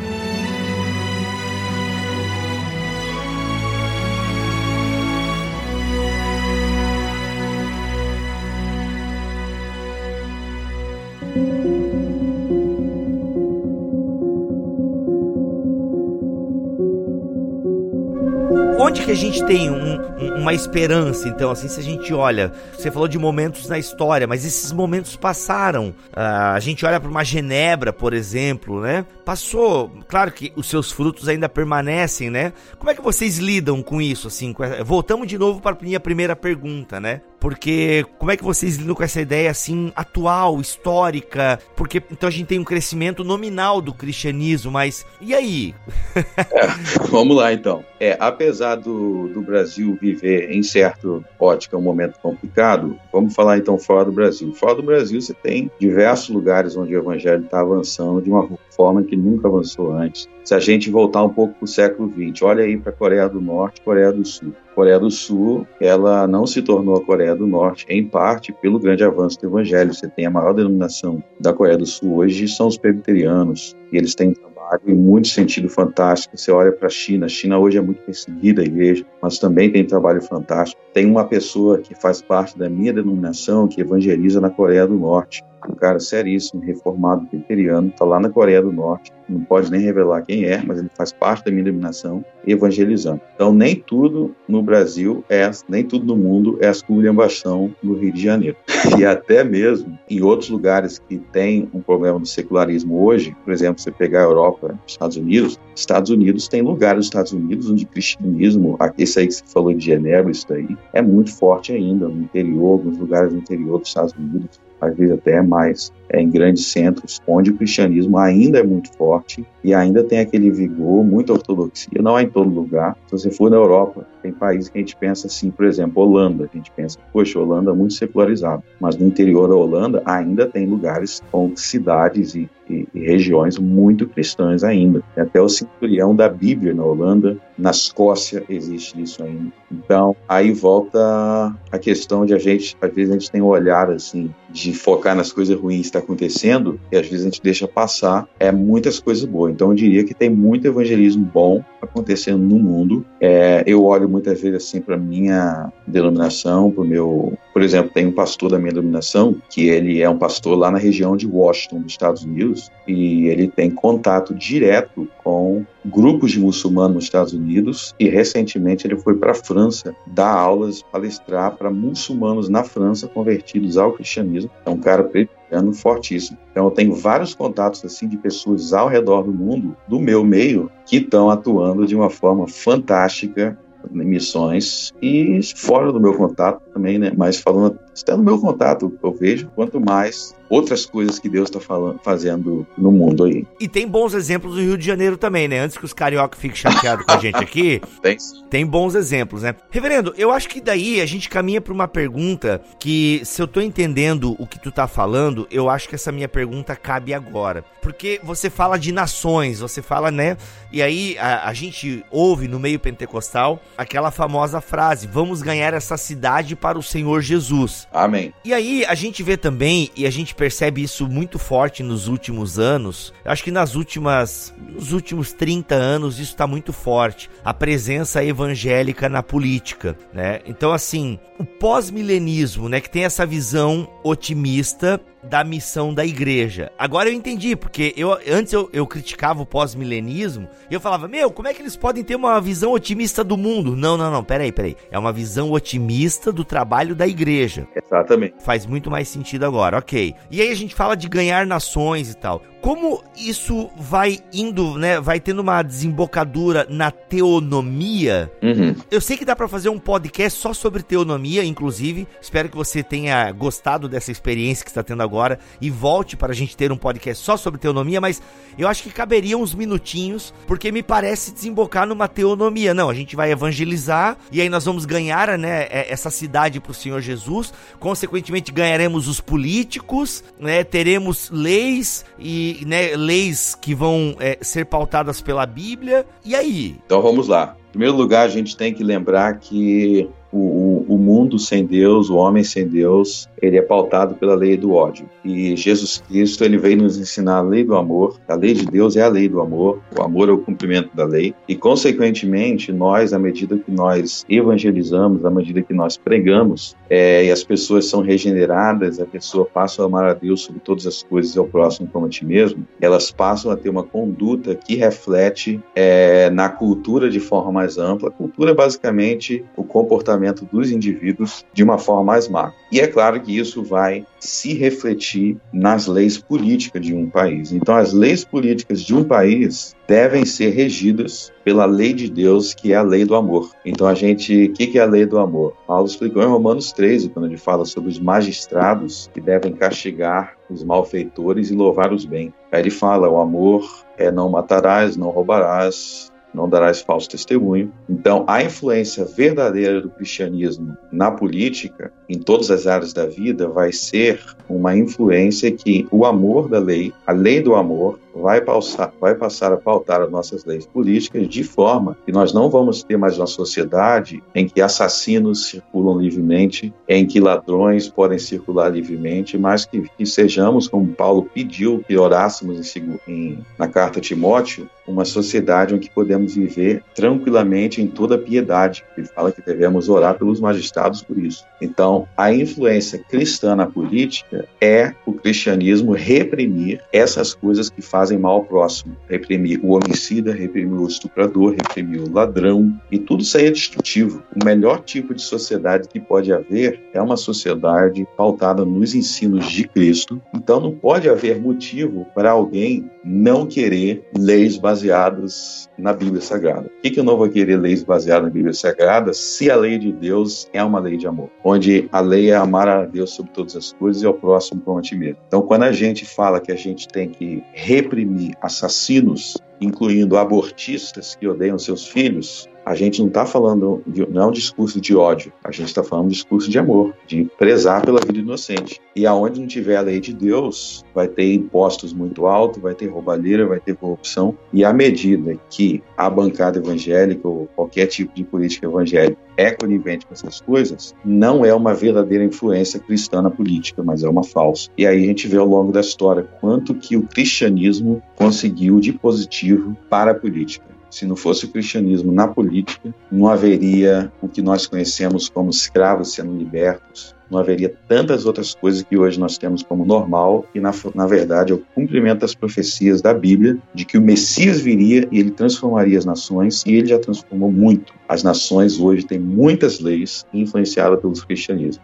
[20.44, 24.44] Uma esperança, então, assim, se a gente olha, você falou de momentos na história, mas
[24.44, 25.88] esses momentos passaram.
[25.88, 29.06] Uh, a gente olha para uma Genebra, por exemplo, né?
[29.24, 32.52] Passou, claro que os seus frutos ainda permanecem, né?
[32.78, 34.54] Como é que vocês lidam com isso, assim?
[34.84, 37.22] Voltamos de novo para a minha primeira pergunta, né?
[37.44, 41.58] Porque como é que vocês lidam com essa ideia assim atual, histórica?
[41.76, 45.74] Porque então a gente tem um crescimento nominal do cristianismo, mas e aí?
[46.16, 46.66] é,
[47.10, 47.84] vamos lá então.
[48.00, 53.76] É, apesar do, do Brasil viver em certo ótica um momento complicado, vamos falar então
[53.76, 54.54] fora do Brasil.
[54.54, 59.02] Fora do Brasil você tem diversos lugares onde o evangelho está avançando de uma forma
[59.02, 60.26] que nunca avançou antes.
[60.44, 63.28] Se a gente voltar um pouco para o século XX, olha aí para a Coreia
[63.28, 64.54] do Norte, Coreia do Sul.
[64.74, 69.04] Coreia do Sul, ela não se tornou a Coreia do Norte, em parte pelo grande
[69.04, 69.94] avanço do Evangelho.
[69.94, 74.14] Você tem a maior denominação da Coreia do Sul hoje são os presbiterianos, e eles
[74.14, 76.36] têm trabalho em muito sentido fantástico.
[76.36, 79.70] Você olha para a China, a China hoje é muito perseguida a igreja, mas também
[79.70, 80.80] tem trabalho fantástico.
[80.92, 85.44] Tem uma pessoa que faz parte da minha denominação que evangeliza na Coreia do Norte
[85.68, 90.22] um cara seríssimo, reformado presbiteriano, está lá na Coreia do Norte, não pode nem revelar
[90.22, 93.20] quem é, mas ele faz parte da minha denominação, evangelizando.
[93.34, 98.12] Então, nem tudo no Brasil é, nem tudo no mundo é a esculhambação no Rio
[98.12, 98.56] de Janeiro.
[98.98, 103.80] E até mesmo em outros lugares que tem um problema do secularismo hoje, por exemplo,
[103.80, 107.88] você pegar a Europa, Estados Unidos, Estados Unidos tem lugares nos Estados Unidos onde o
[107.88, 112.24] cristianismo, esse aí que você falou de Genebra, isso daí, é muito forte ainda, no
[112.24, 116.66] interior, alguns lugares no interior dos Estados Unidos, às vezes até mais é, em grandes
[116.66, 122.00] centros, onde o cristianismo ainda é muito forte e ainda tem aquele vigor, muita ortodoxia,
[122.00, 122.96] não é em todo lugar.
[123.06, 126.48] Se você for na Europa, tem países que a gente pensa assim, por exemplo, Holanda,
[126.50, 130.66] a gente pensa, poxa, Holanda é muito secularizado, mas no interior da Holanda ainda tem
[130.66, 135.02] lugares com cidades e, e, e regiões muito cristãs ainda.
[135.14, 139.52] Tem até o cinturão da Bíblia na Holanda, na Escócia existe isso ainda.
[139.70, 143.90] Então, aí volta a questão de a gente, às vezes a gente tem um olhar
[143.90, 147.68] assim, de focar nas coisas ruins que está acontecendo, e às vezes a gente deixa
[147.68, 149.52] passar, é muitas coisas boas.
[149.52, 153.04] Então eu diria que tem muito evangelismo bom acontecendo no mundo.
[153.20, 158.12] É, eu olho muitas vezes assim para minha denominação, para meu, por exemplo, tem um
[158.12, 161.92] pastor da minha denominação que ele é um pastor lá na região de Washington, dos
[161.92, 168.08] Estados Unidos, e ele tem contato direto com grupos de muçulmanos nos Estados Unidos e
[168.08, 173.92] recentemente ele foi para a França dar aulas, palestrar para muçulmanos na França convertidos ao
[173.92, 174.50] cristianismo.
[174.64, 176.38] É um cara presbiteriano fortíssimo.
[176.50, 180.70] Então eu tenho vários contatos assim de pessoas ao redor do mundo, do meu meio,
[180.86, 183.58] que estão atuando de uma forma fantástica
[183.90, 187.12] missões e fora do meu contato também, né?
[187.16, 191.60] Mas falando está no meu contato, eu vejo quanto mais outras coisas que Deus está
[192.02, 193.46] fazendo no mundo aí.
[193.58, 195.60] E tem bons exemplos do Rio de Janeiro também, né?
[195.60, 198.16] Antes que os carioca fiquem chateados com a gente aqui, tem.
[198.50, 199.54] tem bons exemplos, né?
[199.70, 203.60] Reverendo, eu acho que daí a gente caminha para uma pergunta que, se eu tô
[203.60, 207.64] entendendo o que tu tá falando, eu acho que essa minha pergunta cabe agora.
[207.82, 210.36] Porque você fala de nações, você fala, né?
[210.72, 215.96] E aí a, a gente ouve no meio pentecostal aquela famosa frase: vamos ganhar essa
[215.96, 217.83] cidade para o Senhor Jesus.
[217.94, 218.34] Amém.
[218.44, 222.58] E aí a gente vê também, e a gente percebe isso muito forte nos últimos
[222.58, 228.24] anos, acho que nas últimas, nos últimos 30 anos isso está muito forte, a presença
[228.24, 230.40] evangélica na política, né?
[230.44, 236.70] Então assim, o pós-milenismo, né, que tem essa visão otimista da missão da igreja.
[236.78, 241.30] Agora eu entendi, porque eu antes eu, eu criticava o pós-milenismo e eu falava, meu,
[241.30, 243.76] como é que eles podem ter uma visão otimista do mundo?
[243.76, 244.76] Não, não, não, peraí, peraí.
[244.90, 247.66] É uma visão otimista do trabalho da igreja.
[247.74, 248.42] Exatamente.
[248.42, 250.14] Faz muito mais sentido agora, ok.
[250.30, 252.42] E aí a gente fala de ganhar nações e tal.
[252.64, 254.98] Como isso vai indo, né?
[254.98, 258.32] Vai tendo uma desembocadura na teonomia.
[258.42, 258.74] Uhum.
[258.90, 262.08] Eu sei que dá para fazer um podcast só sobre teonomia, inclusive.
[262.22, 266.34] Espero que você tenha gostado dessa experiência que está tendo agora e volte para a
[266.34, 268.22] gente ter um podcast só sobre teonomia, mas
[268.56, 272.72] eu acho que caberia uns minutinhos, porque me parece desembocar numa teonomia.
[272.72, 276.70] Não, a gente vai evangelizar e aí nós vamos ganhar, né, é, essa cidade para
[276.70, 277.52] o Senhor Jesus.
[277.78, 280.64] Consequentemente, ganharemos os políticos, né?
[280.64, 286.06] Teremos leis e né, leis que vão é, ser pautadas pela Bíblia.
[286.24, 286.76] E aí?
[286.84, 287.56] Então vamos lá.
[287.68, 292.16] Em primeiro lugar, a gente tem que lembrar que o, o, mundo sem Deus, o
[292.16, 295.08] homem sem Deus, ele é pautado pela lei do ódio.
[295.24, 298.18] E Jesus Cristo, ele veio nos ensinar a lei do amor.
[298.26, 299.80] A lei de Deus é a lei do amor.
[299.96, 301.34] O amor é o cumprimento da lei.
[301.48, 307.30] E, consequentemente, nós, à medida que nós evangelizamos, à medida que nós pregamos, é, e
[307.30, 311.36] as pessoas são regeneradas, a pessoa passa a amar a Deus sobre todas as coisas
[311.36, 315.60] e ao próximo como a ti mesmo, elas passam a ter uma conduta que reflete
[315.76, 318.08] é, na cultura de forma mais ampla.
[318.08, 322.52] A cultura é basicamente o comportamento dos indivíduos de uma forma mais má.
[322.70, 327.52] E é claro que isso vai se refletir nas leis políticas de um país.
[327.52, 332.72] Então, as leis políticas de um país devem ser regidas pela lei de Deus, que
[332.72, 333.50] é a lei do amor.
[333.64, 335.54] Então, a gente, o que, que é a lei do amor?
[335.66, 340.64] Paulo explicou em Romanos 13, quando ele fala sobre os magistrados que devem castigar os
[340.64, 342.32] malfeitores e louvar os bem.
[342.50, 347.72] Aí ele fala: o amor é não matarás, não roubarás, não darás falso testemunho.
[347.88, 353.72] Então, a influência verdadeira do cristianismo na política, em todas as áreas da vida, vai
[353.72, 359.14] ser uma influência que o amor da lei, a lei do amor, vai passar, vai
[359.14, 363.18] passar a pautar as nossas leis políticas de forma que nós não vamos ter mais
[363.18, 369.82] uma sociedade em que assassinos circulam livremente, em que ladrões podem circular livremente, mas que,
[369.96, 375.78] que sejamos, como Paulo pediu que orássemos em, em, na carta a Timóteo, uma sociedade
[375.78, 378.84] que podemos viver tranquilamente em toda piedade.
[378.96, 381.44] Ele fala que devemos orar pelos magistrados por isso.
[381.60, 388.34] Então, a influência cristã na política é o cristianismo reprimir essas coisas que fazem mal
[388.34, 388.96] ao próximo.
[389.08, 392.72] Reprimir o homicida, reprimir o estuprador, reprimir o ladrão.
[392.90, 394.22] E tudo isso aí é destrutivo.
[394.34, 399.66] O melhor tipo de sociedade que pode haver é uma sociedade pautada nos ensinos de
[399.66, 400.20] Cristo.
[400.34, 406.68] Então, não pode haver motivo para alguém não querer leis baseadas na Bíblia Sagrada.
[406.68, 409.78] Por que, que eu não vou querer leis baseadas na Bíblia Sagrada se a lei
[409.78, 411.30] de Deus é uma lei de amor?
[411.42, 414.78] Onde a lei é amar a Deus sobre todas as coisas e ao próximo como
[414.78, 415.18] a ti mesmo.
[415.26, 417.93] Então, quando a gente fala que a gente tem que reprimir
[418.40, 424.26] assassinos, incluindo abortistas que odeiam seus filhos, a gente não está falando, de, não é
[424.26, 428.00] um discurso de ódio, a gente está falando um discurso de amor, de prezar pela
[428.00, 428.80] vida inocente.
[428.96, 432.86] E aonde não tiver a lei de Deus, vai ter impostos muito altos, vai ter
[432.86, 434.36] roubalheira, vai ter corrupção.
[434.52, 440.06] E à medida que a bancada evangélica ou qualquer tipo de política evangélica é conivente
[440.06, 444.70] com essas coisas, não é uma verdadeira influência cristã na política, mas é uma falsa.
[444.78, 448.92] E aí a gente vê ao longo da história quanto que o cristianismo conseguiu de
[448.92, 454.40] positivo para a política se não fosse o cristianismo na política, não haveria o que
[454.40, 459.64] nós conhecemos como escravos sendo libertos, não haveria tantas outras coisas que hoje nós temos
[459.64, 463.98] como normal, e na, na verdade é o cumprimento das profecias da Bíblia de que
[463.98, 467.92] o Messias viria e ele transformaria as nações, e ele já transformou muito.
[468.08, 471.82] As nações hoje têm muitas leis influenciadas pelo cristianismo.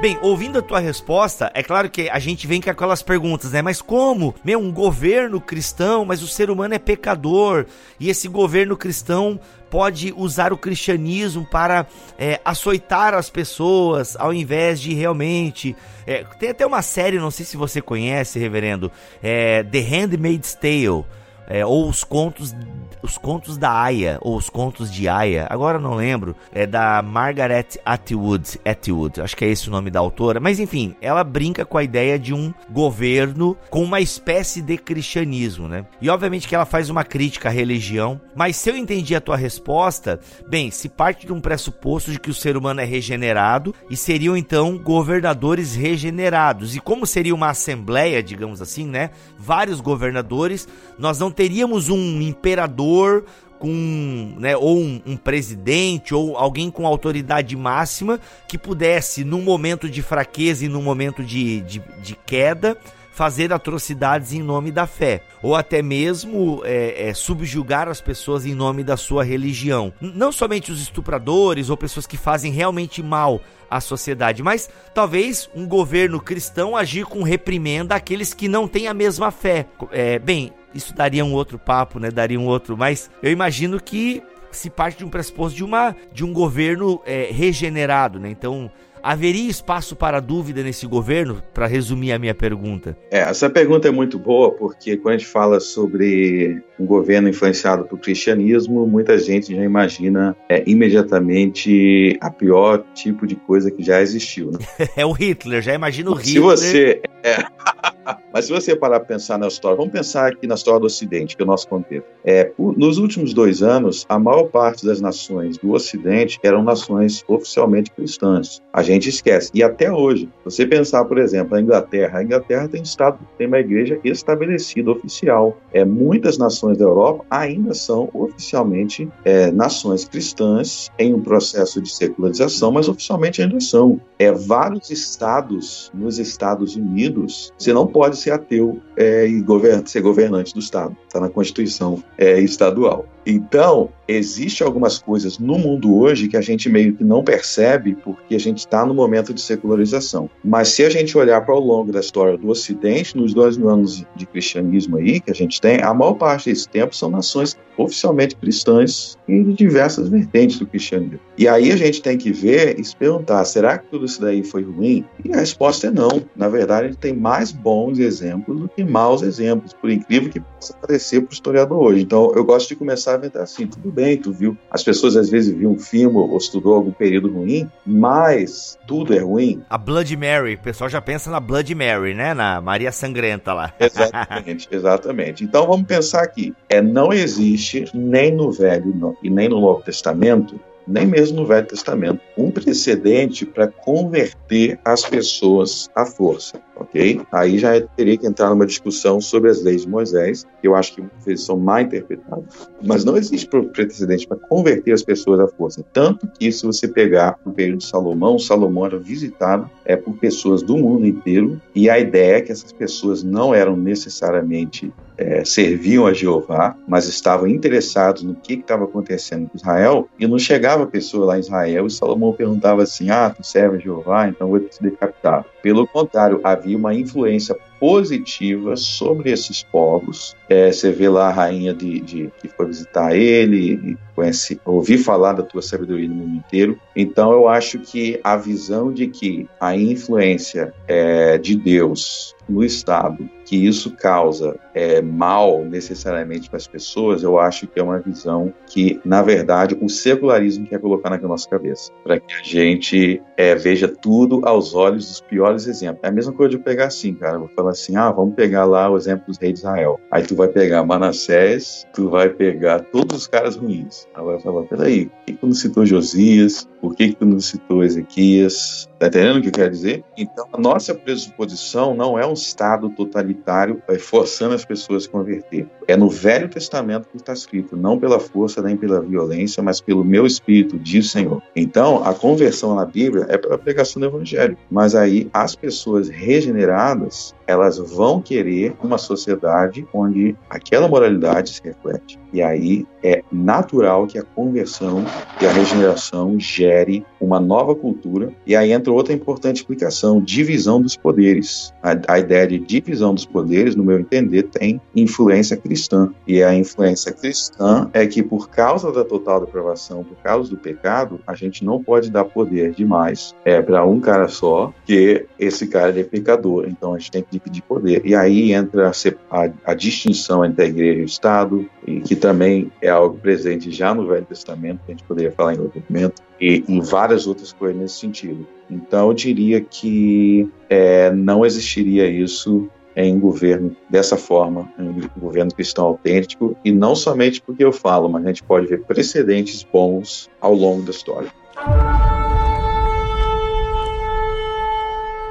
[0.00, 3.60] Bem, ouvindo a tua resposta, é claro que a gente vem com aquelas perguntas, né?
[3.60, 4.34] Mas como?
[4.42, 7.66] Meu, um governo cristão, mas o ser humano é pecador
[7.98, 9.38] e esse governo cristão
[9.68, 11.86] pode usar o cristianismo para
[12.18, 15.76] é, açoitar as pessoas ao invés de realmente.
[16.06, 18.90] É, tem até uma série, não sei se você conhece, reverendo,
[19.22, 21.04] é, The Handmaid's Tale
[21.50, 22.54] é, ou os contos
[23.02, 27.66] os contos da Aya ou os contos de Aya, agora não lembro, é da Margaret
[27.84, 31.78] Atwood, Atwood, acho que é esse o nome da autora, mas enfim, ela brinca com
[31.78, 35.86] a ideia de um governo com uma espécie de cristianismo, né?
[36.00, 39.36] E obviamente que ela faz uma crítica à religião, mas se eu entendi a tua
[39.36, 43.96] resposta, bem, se parte de um pressuposto de que o ser humano é regenerado e
[43.96, 46.76] seriam então governadores regenerados.
[46.76, 49.10] E como seria uma assembleia, digamos assim, né?
[49.38, 50.68] Vários governadores,
[51.00, 53.24] nós não teríamos um imperador
[53.58, 59.88] com, né, ou um, um, presidente ou alguém com autoridade máxima que pudesse, num momento
[59.88, 62.76] de fraqueza e num momento de, de, de queda,
[63.12, 68.54] fazer atrocidades em nome da fé, ou até mesmo é, é, subjugar as pessoas em
[68.54, 69.92] nome da sua religião.
[70.00, 75.66] Não somente os estupradores ou pessoas que fazem realmente mal à sociedade, mas talvez um
[75.66, 79.66] governo cristão agir com reprimenda àqueles que não têm a mesma fé.
[79.92, 82.10] É, bem, isso daria um outro papo, né?
[82.10, 86.24] Daria um outro, mas eu imagino que se parte de um pressuposto de uma de
[86.24, 88.30] um governo é, regenerado, né?
[88.30, 88.70] Então
[89.02, 91.42] Haveria espaço para dúvida nesse governo?
[91.54, 92.96] Para resumir a minha pergunta.
[93.10, 97.84] É, essa pergunta é muito boa, porque quando a gente fala sobre um governo influenciado
[97.84, 104.00] pelo cristianismo, muita gente já imagina é, imediatamente a pior tipo de coisa que já
[104.00, 104.50] existiu.
[104.50, 104.58] Né?
[104.96, 106.32] é o Hitler, já imagina o Hitler.
[106.32, 107.02] Se você.
[107.22, 107.36] É,
[108.32, 111.36] mas se você parar para pensar na história, vamos pensar aqui na história do Ocidente,
[111.36, 112.06] que é o nosso contexto.
[112.24, 117.90] É, nos últimos dois anos, a maior parte das nações do Ocidente eram nações oficialmente
[117.90, 118.60] cristãs.
[118.72, 119.50] A gente esquece.
[119.54, 123.58] E até hoje, você pensar, por exemplo, a Inglaterra, a Inglaterra tem estado, tem uma
[123.58, 125.56] igreja estabelecida oficial.
[125.72, 131.90] É, muitas nações da Europa ainda são oficialmente é, nações cristãs em um processo de
[131.90, 134.00] secularização, mas oficialmente ainda são.
[134.18, 140.02] É, vários estados nos Estados Unidos, você não pode ser ateu é, e govern ser
[140.02, 140.96] governante do estado.
[141.06, 143.06] Está na Constituição é, estadual.
[143.26, 148.34] Então, existe algumas coisas no mundo hoje que a gente meio que não percebe porque
[148.34, 150.28] a gente está no momento de secularização.
[150.42, 153.68] Mas se a gente olhar para o longo da história do Ocidente, nos dois mil
[153.68, 157.56] anos de cristianismo aí que a gente tem, a maior parte desse tempo são nações
[157.76, 161.20] oficialmente cristãs e de diversas vertentes do cristianismo.
[161.40, 164.44] E aí a gente tem que ver e se perguntar, será que tudo isso daí
[164.44, 165.06] foi ruim?
[165.24, 166.22] E a resposta é não.
[166.36, 170.38] Na verdade, a gente tem mais bons exemplos do que maus exemplos, por incrível que
[170.38, 172.02] possa parecer para o historiador hoje.
[172.02, 175.30] Então, eu gosto de começar a ver assim, tudo bem, tu viu, as pessoas às
[175.30, 179.62] vezes viam um filme ou estudou algum período ruim, mas tudo é ruim.
[179.70, 182.34] A Blood Mary, o pessoal já pensa na Blood Mary, né?
[182.34, 183.72] Na Maria Sangrenta lá.
[183.80, 185.42] Exatamente, exatamente.
[185.42, 186.52] Então, vamos pensar aqui.
[186.68, 191.66] É, não existe nem no Velho e nem no Novo Testamento nem mesmo no Velho
[191.66, 197.20] Testamento, um precedente para converter as pessoas à força, ok?
[197.30, 200.94] Aí já teria que entrar numa discussão sobre as leis de Moisés, que eu acho
[200.94, 202.44] que são mal interpretadas,
[202.82, 205.84] mas não existe precedente para converter as pessoas à força.
[205.92, 210.62] Tanto que, se você pegar o período de Salomão, Salomão era visitado é, por pessoas
[210.62, 216.06] do mundo inteiro, e a ideia é que essas pessoas não eram necessariamente é, serviam
[216.06, 220.86] a Jeová, mas estavam interessados no que estava acontecendo com Israel, e não chegava a
[220.86, 224.60] pessoa lá em Israel e Salomão perguntava assim: Ah, tu serve a Jeová, então vou
[224.60, 225.44] te decapitar.
[225.62, 230.36] Pelo contrário, havia uma influência positiva sobre esses povos.
[230.48, 234.98] É, você vê lá a rainha de, de, que foi visitar ele, e conhece, ouvir
[234.98, 236.78] falar da tua sabedoria no mundo inteiro.
[236.94, 243.30] Então, eu acho que a visão de que a influência é, de Deus no Estado,
[243.44, 248.52] que isso causa é, mal necessariamente para as pessoas, eu acho que é uma visão
[248.66, 253.54] que, na verdade, o secularismo quer colocar na nossa cabeça, para que a gente é,
[253.54, 256.00] veja tudo aos olhos dos piores exemplos.
[256.02, 258.64] É a mesma coisa de eu pegar assim, cara, vou falar assim, ah, vamos pegar
[258.64, 259.98] lá o exemplo dos reis de Israel.
[260.10, 264.06] Aí tu vai pegar Manassés, tu vai pegar todos os caras ruins.
[264.14, 266.68] Aí vai falar, peraí, por que tu não citou Josias?
[266.80, 268.88] Por que tu não citou Ezequias?
[268.98, 270.04] Tá entendendo o que eu quero dizer?
[270.16, 275.10] Então, a nossa pressuposição não é um Estado totalitário é, forçando as pessoas a se
[275.10, 275.66] converter.
[275.86, 280.04] É no Velho Testamento que está escrito, não pela força nem pela violência, mas pelo
[280.04, 281.42] meu espírito, diz o Senhor.
[281.54, 284.56] Então, a conversão na Bíblia é pela pregação do Evangelho.
[284.70, 292.19] Mas aí, as pessoas regeneradas, elas vão querer uma sociedade onde aquela moralidade se reflete.
[292.32, 295.04] E aí é natural que a conversão
[295.40, 298.30] e a regeneração gere uma nova cultura.
[298.46, 301.72] E aí entra outra importante explicação: divisão dos poderes.
[301.82, 306.12] A, a ideia de divisão dos poderes, no meu entender, tem influência cristã.
[306.26, 311.20] E a influência cristã é que, por causa da total depravação, por causa do pecado,
[311.26, 315.98] a gente não pode dar poder demais é, para um cara só, que esse cara
[315.98, 316.66] é pecador.
[316.68, 318.02] Então a gente tem que dividir poder.
[318.04, 322.14] E aí entra a, a, a distinção entre a igreja e o Estado, e que
[322.20, 325.82] também é algo presente já no Velho Testamento, que a gente poderia falar em outro
[325.88, 328.46] momento, e em várias outras coisas nesse sentido.
[328.70, 335.86] Então, eu diria que é, não existiria isso em governo dessa forma, em governo cristão
[335.86, 340.54] autêntico, e não somente porque eu falo, mas a gente pode ver precedentes bons ao
[340.54, 341.30] longo da história.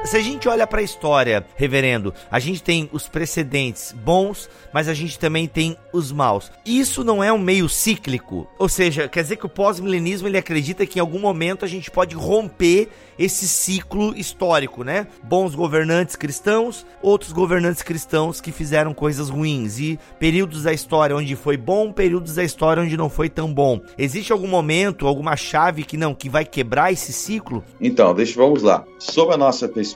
[0.05, 4.87] Se a gente olha para a história, reverendo, a gente tem os precedentes bons, mas
[4.87, 6.51] a gente também tem os maus.
[6.65, 8.47] Isso não é um meio cíclico?
[8.57, 11.91] Ou seja, quer dizer que o pós-milenismo ele acredita que em algum momento a gente
[11.91, 12.89] pode romper
[13.19, 15.05] esse ciclo histórico, né?
[15.21, 21.35] Bons governantes cristãos, outros governantes cristãos que fizeram coisas ruins e períodos da história onde
[21.35, 23.81] foi bom, períodos da história onde não foi tão bom.
[23.97, 27.63] Existe algum momento, alguma chave que não que vai quebrar esse ciclo?
[27.81, 28.85] Então, deixa vamos lá.
[28.97, 29.88] Sob a nossa perspectiva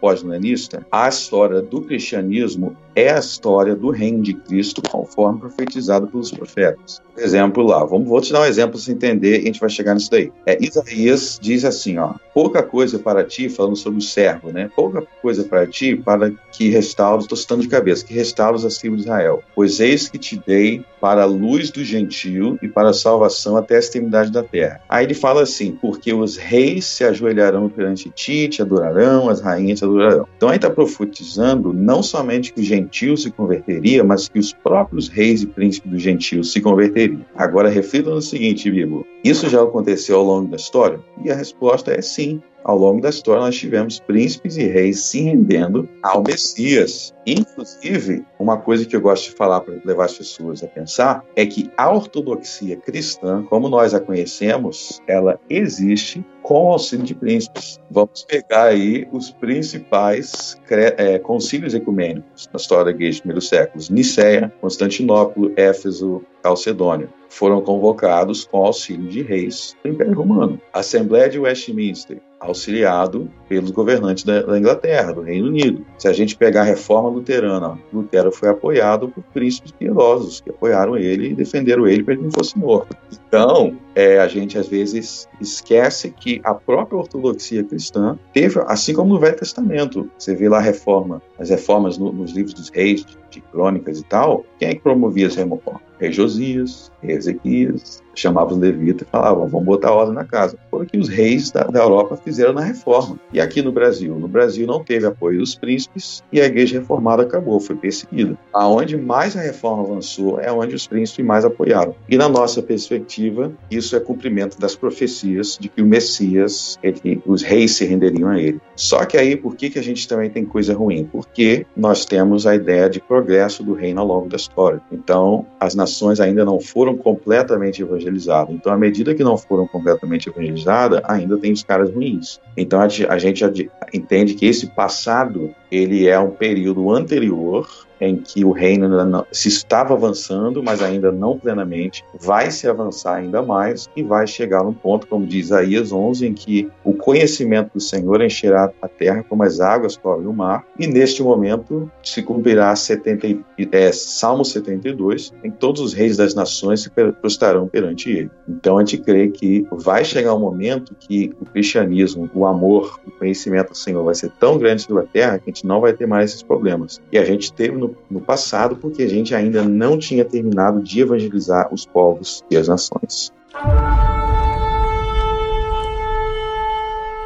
[0.00, 6.30] pós-milenista, a história do cristianismo é a história do reino de Cristo conforme profetizado pelos
[6.30, 7.02] profetas.
[7.18, 9.68] Exemplo lá, vamos, vou te dar um exemplo para você entender e a gente vai
[9.68, 10.32] chegar nisso daí.
[10.46, 14.70] É, Isaías diz assim, ó, pouca coisa para ti, falando sobre o servo, né?
[14.74, 19.00] Pouca coisa para ti para que restaures, estou citando de cabeça, que restaures as tribos
[19.00, 19.42] de Israel.
[19.54, 23.76] Pois eis que te dei para a luz do gentio e para a salvação até
[23.76, 24.80] a extremidade da terra.
[24.88, 29.82] Aí ele fala assim, porque os reis se ajoelharão perante ti, te adorarão, as rainhas
[29.82, 30.26] adorarão.
[30.36, 35.08] Então aí está profetizando não somente que o gentio se converteria, mas que os próprios
[35.08, 37.24] reis e príncipes do gentio se converteriam.
[37.34, 41.00] Agora reflita no seguinte, Bibo, isso já aconteceu ao longo da história?
[41.24, 45.22] E a resposta é sim ao longo da história nós tivemos príncipes e reis se
[45.22, 47.14] rendendo ao Messias.
[47.24, 51.46] Inclusive, uma coisa que eu gosto de falar para levar as pessoas a pensar é
[51.46, 57.80] que a ortodoxia cristã, como nós a conhecemos, ela existe com auxílio de príncipes.
[57.88, 63.90] Vamos pegar aí os principais é, concílios ecumênicos na história da igreja dos primeiros séculos:
[63.90, 70.60] Nicéia, Constantinopla, Éfeso, Calcedônia foram convocados com auxílio de reis do Império Romano.
[70.72, 75.84] Assembleia de Westminster, auxiliado pelos governantes da, da, Inglaterra, do Reino Unido.
[75.98, 80.96] Se a gente pegar a reforma luterana, Lutero foi apoiado por príncipes piedosos que apoiaram
[80.96, 82.96] ele e defenderam ele para ele não fosse morto.
[83.28, 89.14] Então, é, a gente às vezes esquece que a própria ortodoxia cristã teve, assim como
[89.14, 93.04] no Velho Testamento, você vê lá a reforma, as reformas no, nos livros dos reis,
[93.30, 95.80] de crônicas e tal, quem é que promovia essa reforma?
[95.98, 100.58] Rei Josias, rei Ezequias, chamava os levitas e falavam, vamos botar ordem na casa.
[100.70, 103.18] Foi o que os reis da, da, Europa fizeram na reforma.
[103.32, 104.14] E aqui no Brasil?
[104.16, 108.36] No Brasil não teve apoio dos príncipes e a igreja reformada acabou, foi perseguida.
[108.52, 111.94] Aonde mais a reforma avançou é onde os príncipes mais apoiaram.
[112.08, 117.42] E na nossa perspectiva, isso é cumprimento das profecias de que o Messias, ele, os
[117.42, 118.60] reis se renderiam a ele.
[118.74, 121.04] Só que aí, por que, que a gente também tem coisa ruim?
[121.04, 124.80] Porque nós temos a ideia de progresso do reino ao longo da história.
[124.90, 125.85] Então, as nações
[126.20, 128.54] ainda não foram completamente evangelizadas.
[128.54, 132.40] Então, à medida que não foram completamente evangelizadas, ainda tem os caras ruins.
[132.56, 137.66] Então, a gente entende que esse passado ele é um período anterior
[138.00, 138.88] em que o reino
[139.32, 144.62] se estava avançando, mas ainda não plenamente, vai se avançar ainda mais e vai chegar
[144.62, 149.24] num ponto, como diz Isaías 11, em que o conhecimento do Senhor encherá a terra
[149.28, 153.38] como as águas cobrem o mar, e neste momento se cumprirá 70,
[153.72, 158.30] é, Salmo 72, em que todos os reis das nações se prostrarão perante ele.
[158.48, 163.10] Então a gente crê que vai chegar um momento que o cristianismo, o amor, o
[163.12, 165.92] conhecimento do Senhor vai ser tão grande sobre a terra que a gente não vai
[165.92, 167.00] ter mais esses problemas.
[167.12, 171.00] E a gente teve no, no passado porque a gente ainda não tinha terminado de
[171.00, 173.32] evangelizar os povos e as nações.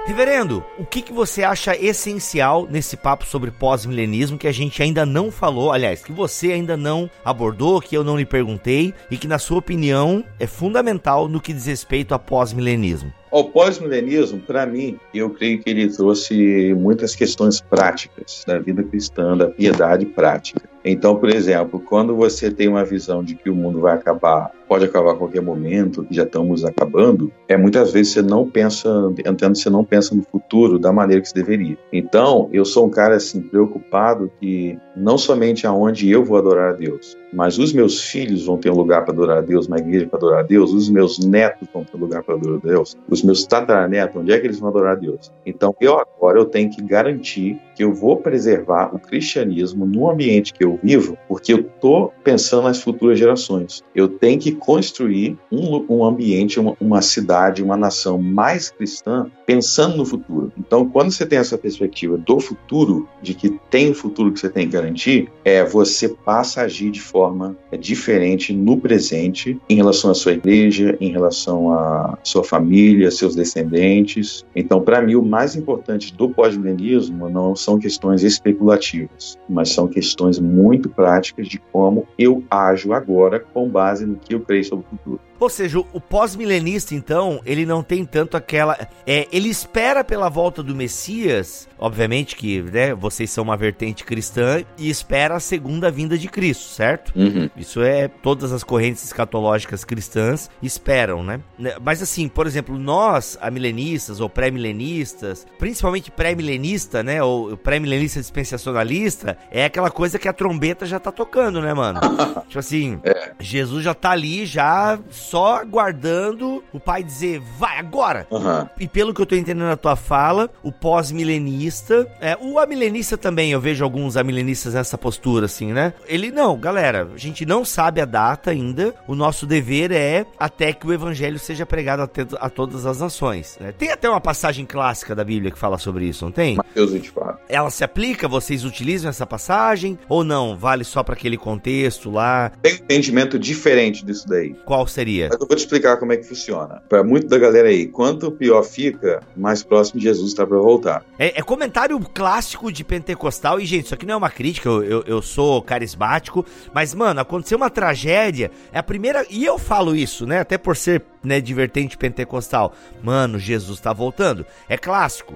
[0.07, 5.07] Reverendo, o que, que você acha essencial nesse papo sobre pós-milenismo que a gente ainda
[5.07, 9.29] não falou, aliás, que você ainda não abordou, que eu não lhe perguntei e que,
[9.29, 13.13] na sua opinião, é fundamental no que diz respeito a pós-milenismo?
[13.33, 19.37] O pós-milenismo, para mim, eu creio que ele trouxe muitas questões práticas da vida cristã,
[19.37, 20.69] da piedade prática.
[20.85, 24.85] Então, por exemplo, quando você tem uma visão de que o mundo vai acabar, pode
[24.85, 28.89] acabar a qualquer momento, que já estamos acabando, é muitas vezes você não pensa,
[29.25, 31.79] entendo, você não pensa no futuro da maneira que se deveria.
[31.93, 36.77] Então, eu sou um cara assim preocupado que não somente aonde eu vou adorar a
[36.77, 40.07] Deus, mas os meus filhos vão ter um lugar para adorar a Deus, uma igreja
[40.07, 42.97] para adorar a Deus, os meus netos vão ter um lugar para adorar a Deus,
[43.09, 45.33] os meus tataranetos, onde é que eles vão adorar a Deus?
[45.45, 50.53] Então, eu agora eu tenho que garantir que eu vou preservar o cristianismo no ambiente
[50.53, 53.83] que eu vivo, porque eu estou pensando nas futuras gerações.
[53.95, 59.97] Eu tenho que construir um, um ambiente, uma, uma cidade, uma nação mais cristã, pensando
[59.97, 60.53] no futuro.
[60.59, 64.49] Então, quando você tem essa perspectiva do futuro, de que tem um futuro que você
[64.49, 69.61] tem que garantir, é você passa a agir de forma forma é diferente no presente
[69.69, 74.43] em relação à sua igreja, em relação à sua família, seus descendentes.
[74.57, 80.39] Então, para mim, o mais importante do pós-milenismo não são questões especulativas, mas são questões
[80.39, 84.97] muito práticas de como eu ajo agora com base no que eu creio sobre o
[84.97, 85.30] futuro.
[85.41, 88.79] Ou seja, o pós-milenista, então, ele não tem tanto aquela.
[89.07, 94.63] É, ele espera pela volta do Messias, obviamente que né, vocês são uma vertente cristã,
[94.77, 97.13] e espera a segunda vinda de Cristo, certo?
[97.17, 97.49] Uhum.
[97.57, 98.07] Isso é.
[98.07, 101.41] Todas as correntes escatológicas cristãs esperam, né?
[101.59, 107.23] né mas assim, por exemplo, nós, milenistas ou pré-milenistas, principalmente pré-milenista, né?
[107.23, 111.99] Ou pré-milenista dispensacionalista, é aquela coisa que a trombeta já tá tocando, né, mano?
[112.47, 113.33] tipo assim, é.
[113.41, 114.99] Jesus já tá ali, já
[115.31, 118.27] só aguardando o pai dizer, vai agora.
[118.31, 118.67] Uhum.
[118.81, 123.53] E pelo que eu tô entendendo na tua fala, o pós-milenista, é, o amilenista também,
[123.53, 125.95] eu vejo alguns amilenistas nessa postura, assim, né?
[126.09, 130.73] Ele, não, galera, a gente não sabe a data ainda, o nosso dever é até
[130.73, 133.57] que o evangelho seja pregado a, a todas as nações.
[133.61, 133.71] Né?
[133.71, 136.57] Tem até uma passagem clássica da Bíblia que fala sobre isso, não tem?
[136.57, 137.39] Mateus 24.
[137.49, 138.27] Ela se aplica?
[138.27, 139.97] Vocês utilizam essa passagem?
[140.09, 140.57] Ou não?
[140.57, 142.51] Vale só para aquele contexto lá?
[142.61, 144.55] Tem um entendimento diferente disso daí.
[144.65, 145.20] Qual seria?
[145.29, 146.83] Mas eu vou te explicar como é que funciona.
[146.89, 151.05] Para muito da galera aí, quanto pior fica, mais próximo de Jesus está para voltar.
[151.19, 153.61] É, é, comentário clássico de pentecostal.
[153.61, 156.45] E, gente, isso aqui não é uma crítica, eu, eu, eu, sou carismático.
[156.73, 158.51] Mas, mano, aconteceu uma tragédia.
[158.73, 159.27] É a primeira.
[159.29, 160.41] E eu falo isso, né?
[160.41, 162.73] Até por ser né, divertente pentecostal.
[163.03, 164.45] Mano, Jesus está voltando.
[164.69, 165.35] É clássico.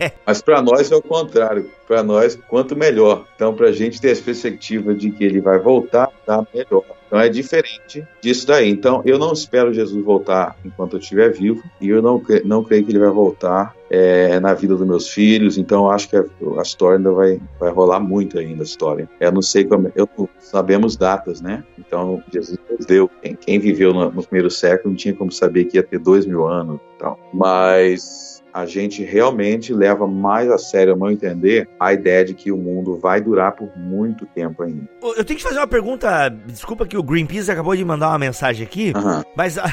[0.00, 0.12] É...
[0.26, 1.70] Mas para nós é o contrário.
[1.86, 3.26] Para nós, quanto melhor.
[3.34, 6.84] Então, para a gente ter a perspectiva de que ele vai voltar, tá melhor.
[7.14, 8.68] Então é diferente disso daí.
[8.68, 12.84] Então eu não espero Jesus voltar enquanto eu estiver vivo e eu não, não creio
[12.84, 15.56] que ele vai voltar é, na vida dos meus filhos.
[15.56, 16.24] Então acho que a,
[16.58, 19.08] a, história ainda vai, vai rolar muito ainda a história.
[19.20, 19.92] Eu não sei como.
[19.94, 20.08] Eu,
[20.40, 21.62] sabemos datas, né?
[21.78, 23.08] Então, Jesus deu.
[23.22, 26.26] Quem, quem viveu no, no, primeiro século não tinha como saber que ia ter dois
[26.26, 27.16] mil anos tal.
[27.32, 32.52] Mas a gente realmente leva mais a sério, a meu entender, a ideia de que
[32.52, 34.88] o mundo vai durar por muito tempo ainda.
[35.02, 36.28] Eu tenho que fazer uma pergunta.
[36.46, 39.22] Desculpa que o Greenpeace acabou de mandar uma mensagem aqui, uhum.
[39.36, 39.56] mas.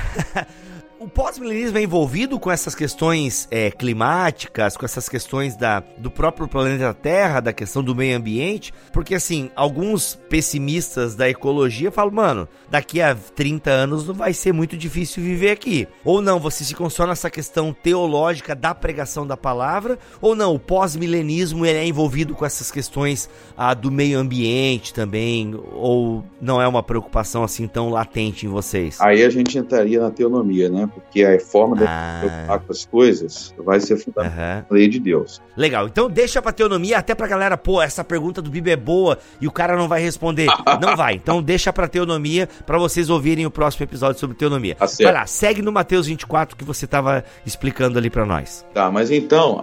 [1.01, 6.47] o pós-milenismo é envolvido com essas questões é, climáticas, com essas questões da, do próprio
[6.47, 12.47] planeta Terra, da questão do meio ambiente, porque assim, alguns pessimistas da ecologia falam, mano,
[12.69, 15.87] daqui a 30 anos não vai ser muito difícil viver aqui.
[16.05, 20.59] Ou não, você se consome nessa questão teológica da pregação da palavra, ou não, o
[20.59, 23.27] pós-milenismo é envolvido com essas questões
[23.57, 29.01] ah, do meio ambiente também, ou não é uma preocupação assim tão latente em vocês?
[29.01, 30.90] Aí a gente entraria na teonomia, né?
[30.93, 32.17] Porque a forma de ah.
[32.19, 34.75] preocupar com as coisas vai ser fundamental uhum.
[34.75, 35.41] lei de Deus.
[35.55, 39.17] Legal, então deixa pra teonomia, até pra galera, pô, essa pergunta do Bibi é boa
[39.39, 40.47] e o cara não vai responder.
[40.81, 44.75] não vai, então deixa pra teonomia pra vocês ouvirem o próximo episódio sobre teonomia.
[44.75, 48.65] Tá vai lá, segue no Mateus 24 que você tava explicando ali pra nós.
[48.73, 49.59] Tá, mas então,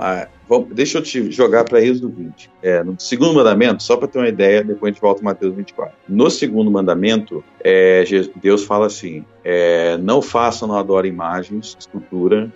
[0.49, 2.51] Vamos, deixa eu te jogar para Êxodo 20.
[2.63, 5.55] É, no segundo mandamento, só para ter uma ideia, depois a gente volta a Mateus
[5.55, 5.95] 24.
[6.09, 8.03] No segundo mandamento, é,
[8.37, 12.51] Deus fala assim: é, não façam, não adorem imagens, escultura,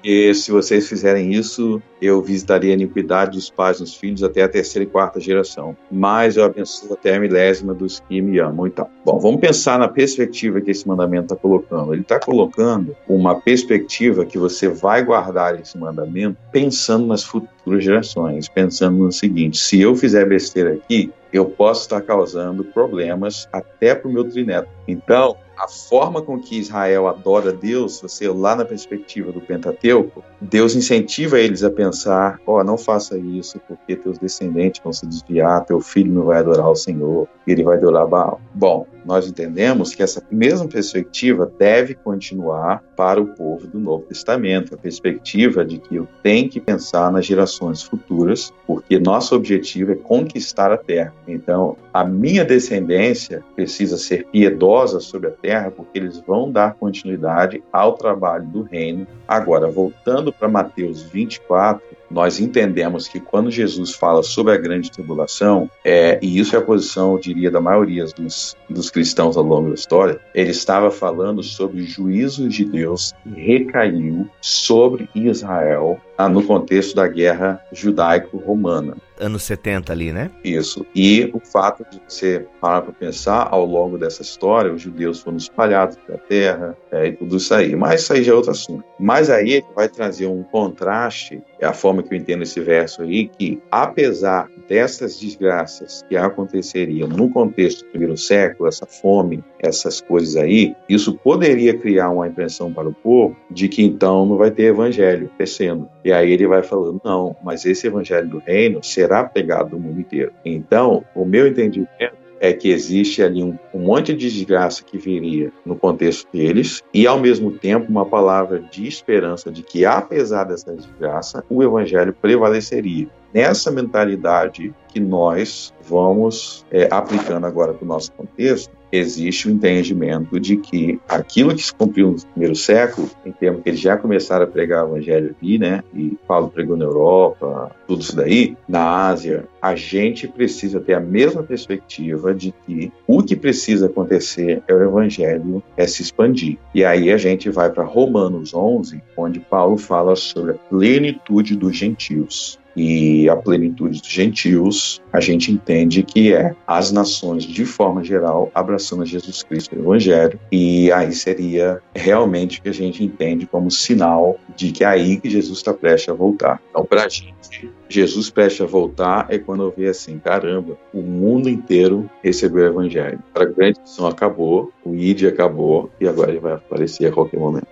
[0.00, 4.48] porque se vocês fizerem isso, eu visitaria a iniquidade dos pais nos filhos até a
[4.48, 5.76] terceira e quarta geração.
[5.92, 8.90] Mas eu abençoo até a milésima dos que me amam e tal.
[9.04, 11.92] Bom, vamos pensar na perspectiva que esse mandamento está colocando.
[11.92, 18.48] Ele está colocando uma perspectiva que você vai guardar esse mandamento pensando nas futuras gerações,
[18.48, 24.08] pensando no seguinte: se eu fizer besteira aqui, eu posso estar causando problemas até para
[24.08, 24.68] o meu trineto.
[24.88, 30.74] Então, a forma com que Israel adora Deus, você lá na perspectiva do Pentateuco, Deus
[30.74, 35.66] incentiva eles a pensar: ó, oh, não faça isso, porque teus descendentes vão se desviar,
[35.66, 38.40] teu filho não vai adorar o Senhor, ele vai adorar Baal.
[38.54, 44.74] Bom, nós entendemos que essa mesma perspectiva deve continuar para o povo do Novo Testamento,
[44.74, 49.96] a perspectiva de que eu tenho que pensar nas gerações futuras, porque nosso objetivo é
[49.96, 51.14] conquistar a terra.
[51.26, 57.62] Então, a minha descendência precisa ser piedosa sobre a terra, porque eles vão dar continuidade
[57.72, 59.06] ao trabalho do reino.
[59.26, 65.70] Agora, voltando para Mateus 24, nós entendemos que quando Jesus fala sobre a grande tribulação,
[65.84, 69.68] é, e isso é a posição, eu diria, da maioria dos, dos cristãos ao longo
[69.68, 76.42] da história, ele estava falando sobre juízos de Deus que recaiu sobre Israel ah, no
[76.42, 78.96] contexto da guerra judaico-romana.
[79.20, 80.30] Anos 70 ali, né?
[80.42, 80.86] Isso.
[80.94, 85.36] E o fato de você parar para pensar, ao longo dessa história, os judeus foram
[85.36, 87.76] espalhados pela terra é, e tudo isso aí.
[87.76, 88.84] Mas isso aí já é outro assunto.
[88.98, 93.28] Mas aí vai trazer um contraste, é a forma que eu entendo esse verso aí,
[93.28, 100.36] que apesar dessas desgraças que aconteceriam no contexto do primeiro século, essa fome, essas coisas
[100.36, 104.66] aí, isso poderia criar uma impressão para o povo de que então não vai ter
[104.66, 105.88] evangelho crescendo.
[106.04, 109.98] E aí ele vai falando, não, mas esse evangelho do reino será pregado no mundo
[109.98, 110.32] inteiro.
[110.44, 115.52] Então, o meu entendimento é que existe ali um, um, monte de desgraça que viria
[115.66, 120.72] no contexto deles e, ao mesmo tempo, uma palavra de esperança de que, apesar dessa
[120.74, 123.08] desgraça, o evangelho prevaleceria.
[123.32, 130.38] Nessa mentalidade que nós vamos é, aplicando agora para o nosso contexto, existe o entendimento
[130.40, 134.44] de que aquilo que se cumpriu no primeiro século, em termos que eles já começaram
[134.44, 135.82] a pregar o evangelho ali, né?
[135.94, 141.00] E Paulo pregou na Europa, tudo isso daí, na Ásia, a gente precisa ter a
[141.00, 146.58] mesma perspectiva de que o que precisa acontecer é o evangelho é se expandir.
[146.74, 151.76] E aí a gente vai para Romanos 11, onde Paulo fala sobre a plenitude dos
[151.76, 158.02] gentios e a plenitude dos gentios, a gente entende que é as nações, de forma
[158.04, 163.46] geral, abraçando Jesus Cristo o Evangelho, e aí seria realmente o que a gente entende
[163.46, 166.60] como sinal de que é aí que Jesus está prestes a voltar.
[166.70, 171.02] Então, para a gente, Jesus prestes a voltar é quando eu vejo assim, caramba, o
[171.02, 173.18] mundo inteiro recebeu o Evangelho.
[173.34, 177.66] A grande missão acabou, o ID acabou, e agora ele vai aparecer a qualquer momento.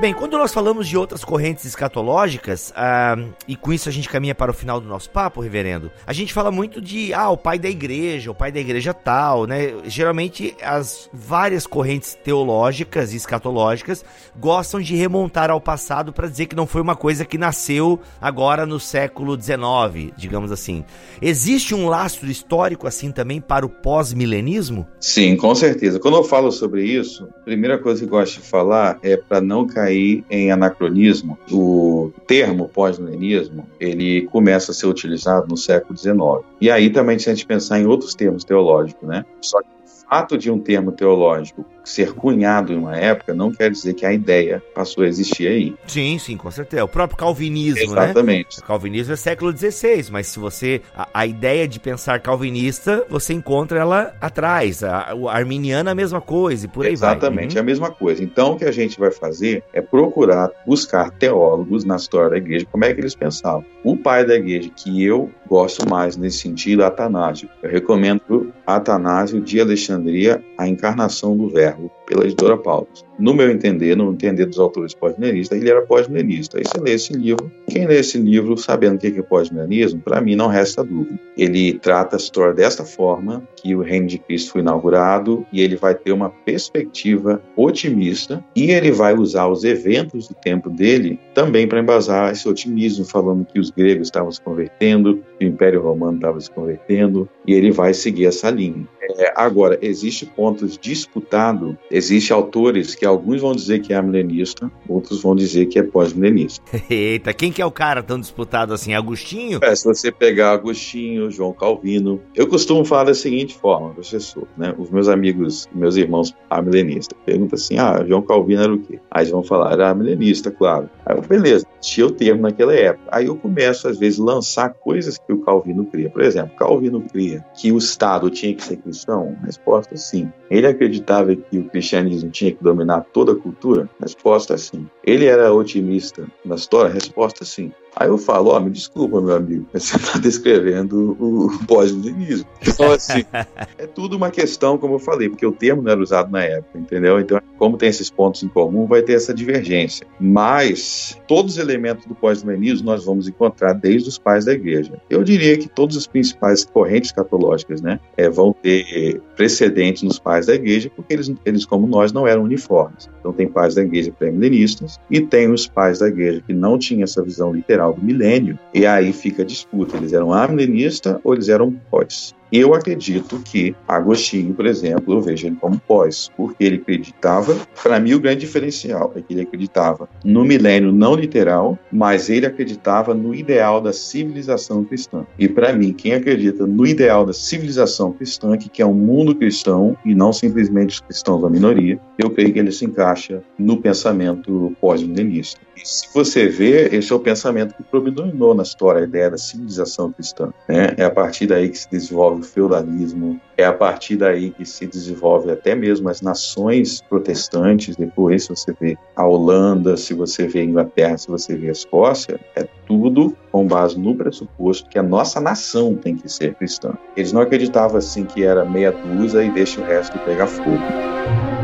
[0.00, 3.16] Bem, quando nós falamos de outras correntes escatológicas, ah,
[3.48, 6.32] e com isso a gente caminha para o final do nosso papo, reverendo, a gente
[6.32, 9.74] fala muito de, ah, o pai da igreja, o pai da igreja tal, né?
[9.86, 14.04] Geralmente as várias correntes teológicas e escatológicas
[14.38, 18.64] gostam de remontar ao passado para dizer que não foi uma coisa que nasceu agora
[18.64, 20.84] no século XIX, digamos assim.
[21.20, 24.86] Existe um lastro histórico assim também para o pós-milenismo?
[25.00, 25.98] Sim, com certeza.
[25.98, 29.40] Quando eu falo sobre isso, a primeira coisa que eu gosto de falar é para
[29.40, 31.38] não cair cair em anacronismo.
[31.50, 36.46] O termo pós-milenismo, ele começa a ser utilizado no século XIX.
[36.60, 39.24] E aí também se a gente pensar em outros termos teológicos, né?
[39.40, 43.70] Só que o fato de um termo teológico ser cunhado em uma época não quer
[43.70, 45.74] dizer que a ideia passou a existir aí.
[45.86, 46.84] Sim, sim, com certeza.
[46.84, 47.96] O próprio calvinismo, Exatamente.
[47.96, 48.10] né?
[48.10, 48.58] Exatamente.
[48.58, 50.80] O calvinismo é século XVI, mas se você...
[50.94, 54.82] A, a, ideia de pensar calvinista, você encontra ela atrás.
[54.82, 57.28] A, a arminiana, a mesma coisa e por aí Exatamente, vai.
[57.28, 57.60] Exatamente, uhum.
[57.60, 58.22] a mesma coisa.
[58.22, 62.66] Então, o que a gente vai fazer é procurar buscar teólogos na história da igreja,
[62.70, 63.64] como é que eles pensavam.
[63.82, 67.48] O pai da igreja que eu gosto mais nesse sentido é Atanásio.
[67.62, 73.07] Eu recomendo Atanásio de Alexandria, a encarnação do verbo pela editora Paulus.
[73.18, 76.58] No meu entender, no entender dos autores pós-milenistas, ele era pós-milenista.
[76.58, 77.50] Aí você lê esse livro.
[77.68, 81.18] Quem lê esse livro sabendo o que é pós-milenismo, para mim não resta dúvida.
[81.36, 85.76] Ele trata a história desta forma, que o reino de Cristo foi inaugurado, e ele
[85.76, 91.66] vai ter uma perspectiva otimista, e ele vai usar os eventos do tempo dele também
[91.66, 96.16] para embasar esse otimismo, falando que os gregos estavam se convertendo, que o Império Romano
[96.16, 98.86] estava se convertendo, e ele vai seguir essa linha.
[99.16, 105.22] É, agora, existe pontos disputados, existe autores que alguns vão dizer que é milenista, outros
[105.22, 106.64] vão dizer que é pós-milenista.
[106.88, 108.94] Eita, quem que é o cara tão disputado assim?
[108.94, 109.58] Agostinho?
[109.62, 112.20] É, se você pegar Agostinho, João Calvino.
[112.34, 114.74] Eu costumo falar da seguinte forma, professor, né?
[114.78, 118.98] Os meus amigos, meus irmãos amilenistas, perguntam assim: ah, João Calvino era o quê?
[119.10, 120.88] Aí eles vão falar, era milenista, claro.
[121.04, 123.08] Aí eu, beleza, tinha o termo naquela época.
[123.10, 126.10] Aí eu começo, às vezes, lançar coisas que o Calvino cria.
[126.10, 129.36] Por exemplo, Calvino cria que o Estado tinha que ser cristão?
[129.44, 130.30] Resposta sim.
[130.50, 133.88] Ele acreditava que o cristianismo tinha que dominar toda a cultura?
[134.00, 134.88] Resposta sim.
[135.04, 136.92] Ele era otimista na história?
[136.92, 137.72] Resposta sim.
[137.96, 142.48] Aí eu falo, ó, oh, me desculpa, meu amigo, você está descrevendo o pós-milenismo.
[142.62, 143.24] Então, assim,
[143.76, 146.78] é tudo uma questão, como eu falei, porque o termo não era usado na época,
[146.78, 147.18] entendeu?
[147.18, 150.06] Então, como tem esses pontos em comum, vai ter essa divergência.
[150.20, 155.00] Mas, todos os elementos do pós-milenismo nós vamos encontrar desde os pais da igreja.
[155.10, 160.46] Eu diria que todas as principais correntes catológicas, né, é, vão ter precedentes nos pais
[160.46, 163.10] da igreja, porque eles, eles, como nós, não eram uniformes.
[163.18, 167.02] Então, tem pais da igreja pré-milenistas e tem os pais da igreja que não tinham
[167.02, 171.34] essa visão literal final do milênio, e aí fica a disputa: eles eram amilenistas ou
[171.34, 172.34] eles eram pós?
[172.50, 178.00] Eu acredito que Agostinho, por exemplo, eu vejo ele como pós, porque ele acreditava, para
[178.00, 183.14] mim o grande diferencial é que ele acreditava no milênio não literal, mas ele acreditava
[183.14, 185.26] no ideal da civilização cristã.
[185.38, 189.96] E para mim, quem acredita no ideal da civilização cristã, que é um mundo cristão
[190.04, 194.74] e não simplesmente os cristãos da minoria, eu creio que ele se encaixa no pensamento
[194.80, 195.60] pós-milenista.
[195.76, 199.38] E se você vê, esse é o pensamento que predominou na história, a ideia da
[199.38, 200.52] civilização cristã.
[200.68, 200.94] Né?
[200.96, 204.86] É a partir daí que se desenvolve o feudalismo, é a partir daí que se
[204.86, 207.96] desenvolve até mesmo as nações protestantes.
[207.96, 211.72] Depois, se você vê a Holanda, se você vê a Inglaterra, se você vê a
[211.72, 216.94] Escócia, é tudo com base no pressuposto que a nossa nação tem que ser cristã.
[217.16, 221.57] Eles não acreditavam assim que era meia dúzia e deixa o resto pegar fogo.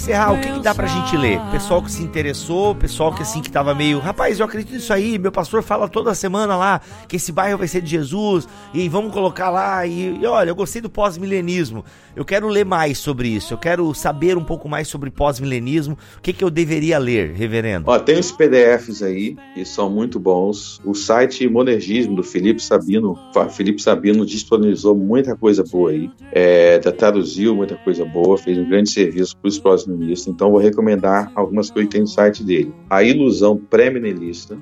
[0.00, 1.38] Encerrar, o que, que dá pra gente ler?
[1.52, 5.18] Pessoal que se interessou, pessoal que assim que tava meio, rapaz, eu acredito nisso aí,
[5.18, 9.12] meu pastor fala toda semana lá que esse bairro vai ser de Jesus e vamos
[9.12, 11.84] colocar lá e, e olha, eu gostei do pós-milenismo.
[12.16, 15.98] Eu quero ler mais sobre isso, eu quero saber um pouco mais sobre pós-milenismo.
[16.16, 17.90] O que que eu deveria ler, reverendo?
[17.90, 20.80] Ó, tem os PDFs aí que são muito bons.
[20.82, 23.18] O site Monergismo do Felipe Sabino,
[23.50, 26.10] Felipe Sabino disponibilizou muita coisa boa aí.
[26.32, 29.58] É, traduziu muita coisa boa, fez um grande serviço para os
[29.90, 32.72] pós-milenistas, então vou recomendar algumas coisas que tem no site dele.
[32.88, 34.58] A Ilusão Pré-Milenista.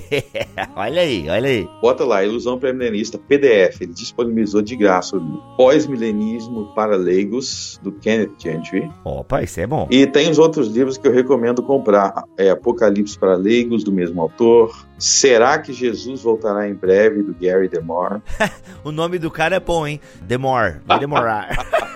[0.74, 1.68] olha aí, olha aí.
[1.80, 5.42] Bota lá, Ilusão Pré-Milenista, PDF, ele disponibilizou de graça o livro.
[5.56, 8.90] Pós-milenismo para leigos, do Kenneth Gentry.
[9.04, 9.86] Opa, isso é bom.
[9.90, 12.24] E tem os outros livros que eu recomendo comprar.
[12.36, 14.86] É Apocalipse para leigos, do mesmo autor.
[14.98, 18.22] Será que Jesus voltará em breve, do Gary DeMore.
[18.82, 20.00] o nome do cara é bom, hein?
[20.22, 21.48] DeMore, vai demorar.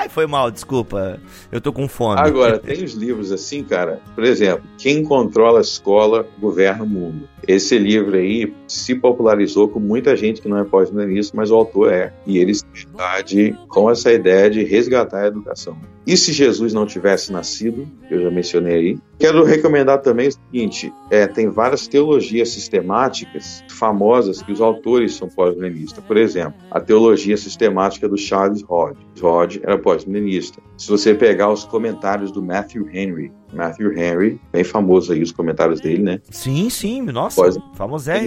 [0.00, 1.20] Ai, foi mal, desculpa.
[1.52, 2.18] Eu tô com fome.
[2.18, 4.00] Agora, tem os livros assim, cara.
[4.14, 7.28] Por exemplo, Quem controla a escola governa o mundo.
[7.46, 11.92] Esse livro aí se popularizou com muita gente que não é pós-milenista, mas o autor
[11.92, 12.14] é.
[12.26, 15.76] E na verdade, com essa ideia de resgatar a educação.
[16.10, 18.98] E se Jesus não tivesse nascido, eu já mencionei aí.
[19.16, 25.28] Quero recomendar também o seguinte: é, tem várias teologias sistemáticas famosas que os autores são
[25.28, 26.02] pós-milenistas.
[26.02, 28.98] Por exemplo, a teologia sistemática do Charles Hodge.
[29.22, 30.60] Hodge era pós-milenista.
[30.76, 35.80] Se você pegar os comentários do Matthew Henry, Matthew Henry, bem famoso aí os comentários
[35.80, 36.20] dele, né?
[36.28, 37.36] Sim, sim, nossa,
[37.76, 38.20] famoso é.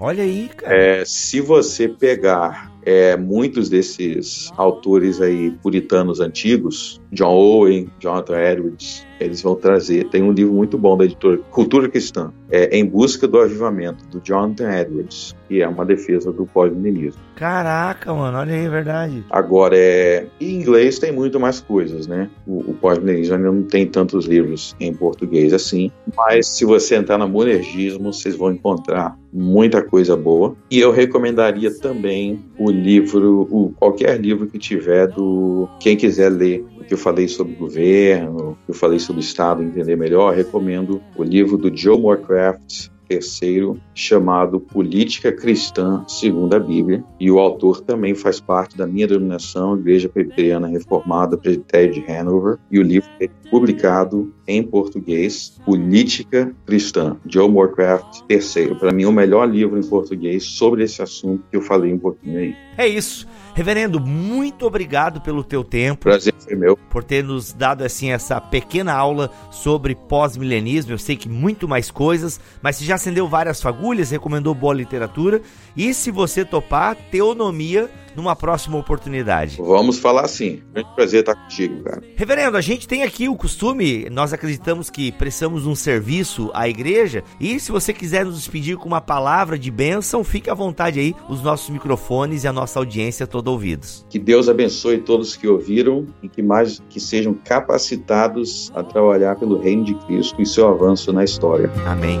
[0.00, 0.76] Olha aí, cara.
[0.76, 9.06] É, se você pegar é, muitos desses autores aí puritanos antigos, John Owen, Jonathan Edwards,
[9.22, 10.08] eles vão trazer.
[10.08, 14.20] Tem um livro muito bom da editora Cultura Cristã, é Em Busca do Avivamento, do
[14.22, 17.20] Jonathan Edwards, que é uma defesa do pós-milenismo.
[17.36, 19.24] Caraca, mano, olha aí, é verdade.
[19.30, 20.26] Agora, é...
[20.40, 22.28] em inglês tem muito mais coisas, né?
[22.46, 27.18] O, o pós-milenismo ainda não tem tantos livros em português assim, mas se você entrar
[27.18, 30.54] no monergismo, vocês vão encontrar muita coisa boa.
[30.70, 36.64] E eu recomendaria também o livro, o, qualquer livro que tiver do quem quiser ler
[36.82, 41.00] o que eu falei sobre governo, o que eu falei sobre Estado, entender melhor, recomendo
[41.16, 47.80] o livro do Joe Moorcraft, terceiro, chamado Política Cristã segundo a Bíblia, e o autor
[47.80, 53.08] também faz parte da minha denominação, Igreja Presbiteriana Reformada Presbitério de Hanover, e o livro
[53.20, 58.76] é publicado em português, Política Cristã, Joe Moorcraft terceiro.
[58.76, 62.38] Para mim, o melhor livro em português sobre esse assunto que eu falei um pouquinho
[62.38, 62.56] aí.
[62.76, 63.26] É isso.
[63.54, 66.04] Reverendo, muito obrigado pelo teu tempo.
[66.04, 66.74] Prazer foi meu.
[66.76, 70.92] Por ter nos dado assim essa pequena aula sobre pós-milenismo.
[70.92, 75.42] Eu sei que muito mais coisas, mas você já acendeu várias fagulhas, recomendou boa literatura.
[75.76, 79.56] E se você topar, teonomia numa próxima oportunidade.
[79.58, 80.62] Vamos falar sim.
[80.72, 82.02] Grande prazer estar contigo, cara.
[82.16, 87.24] Reverendo, a gente tem aqui o costume, nós acreditamos que prestamos um serviço à igreja
[87.40, 91.14] e se você quiser nos despedir com uma palavra de bênção, fique à vontade aí,
[91.28, 94.04] os nossos microfones e a nossa audiência toda ouvidos.
[94.08, 99.60] Que Deus abençoe todos que ouviram e que mais que sejam capacitados a trabalhar pelo
[99.60, 101.70] reino de Cristo e seu avanço na história.
[101.86, 102.20] Amém.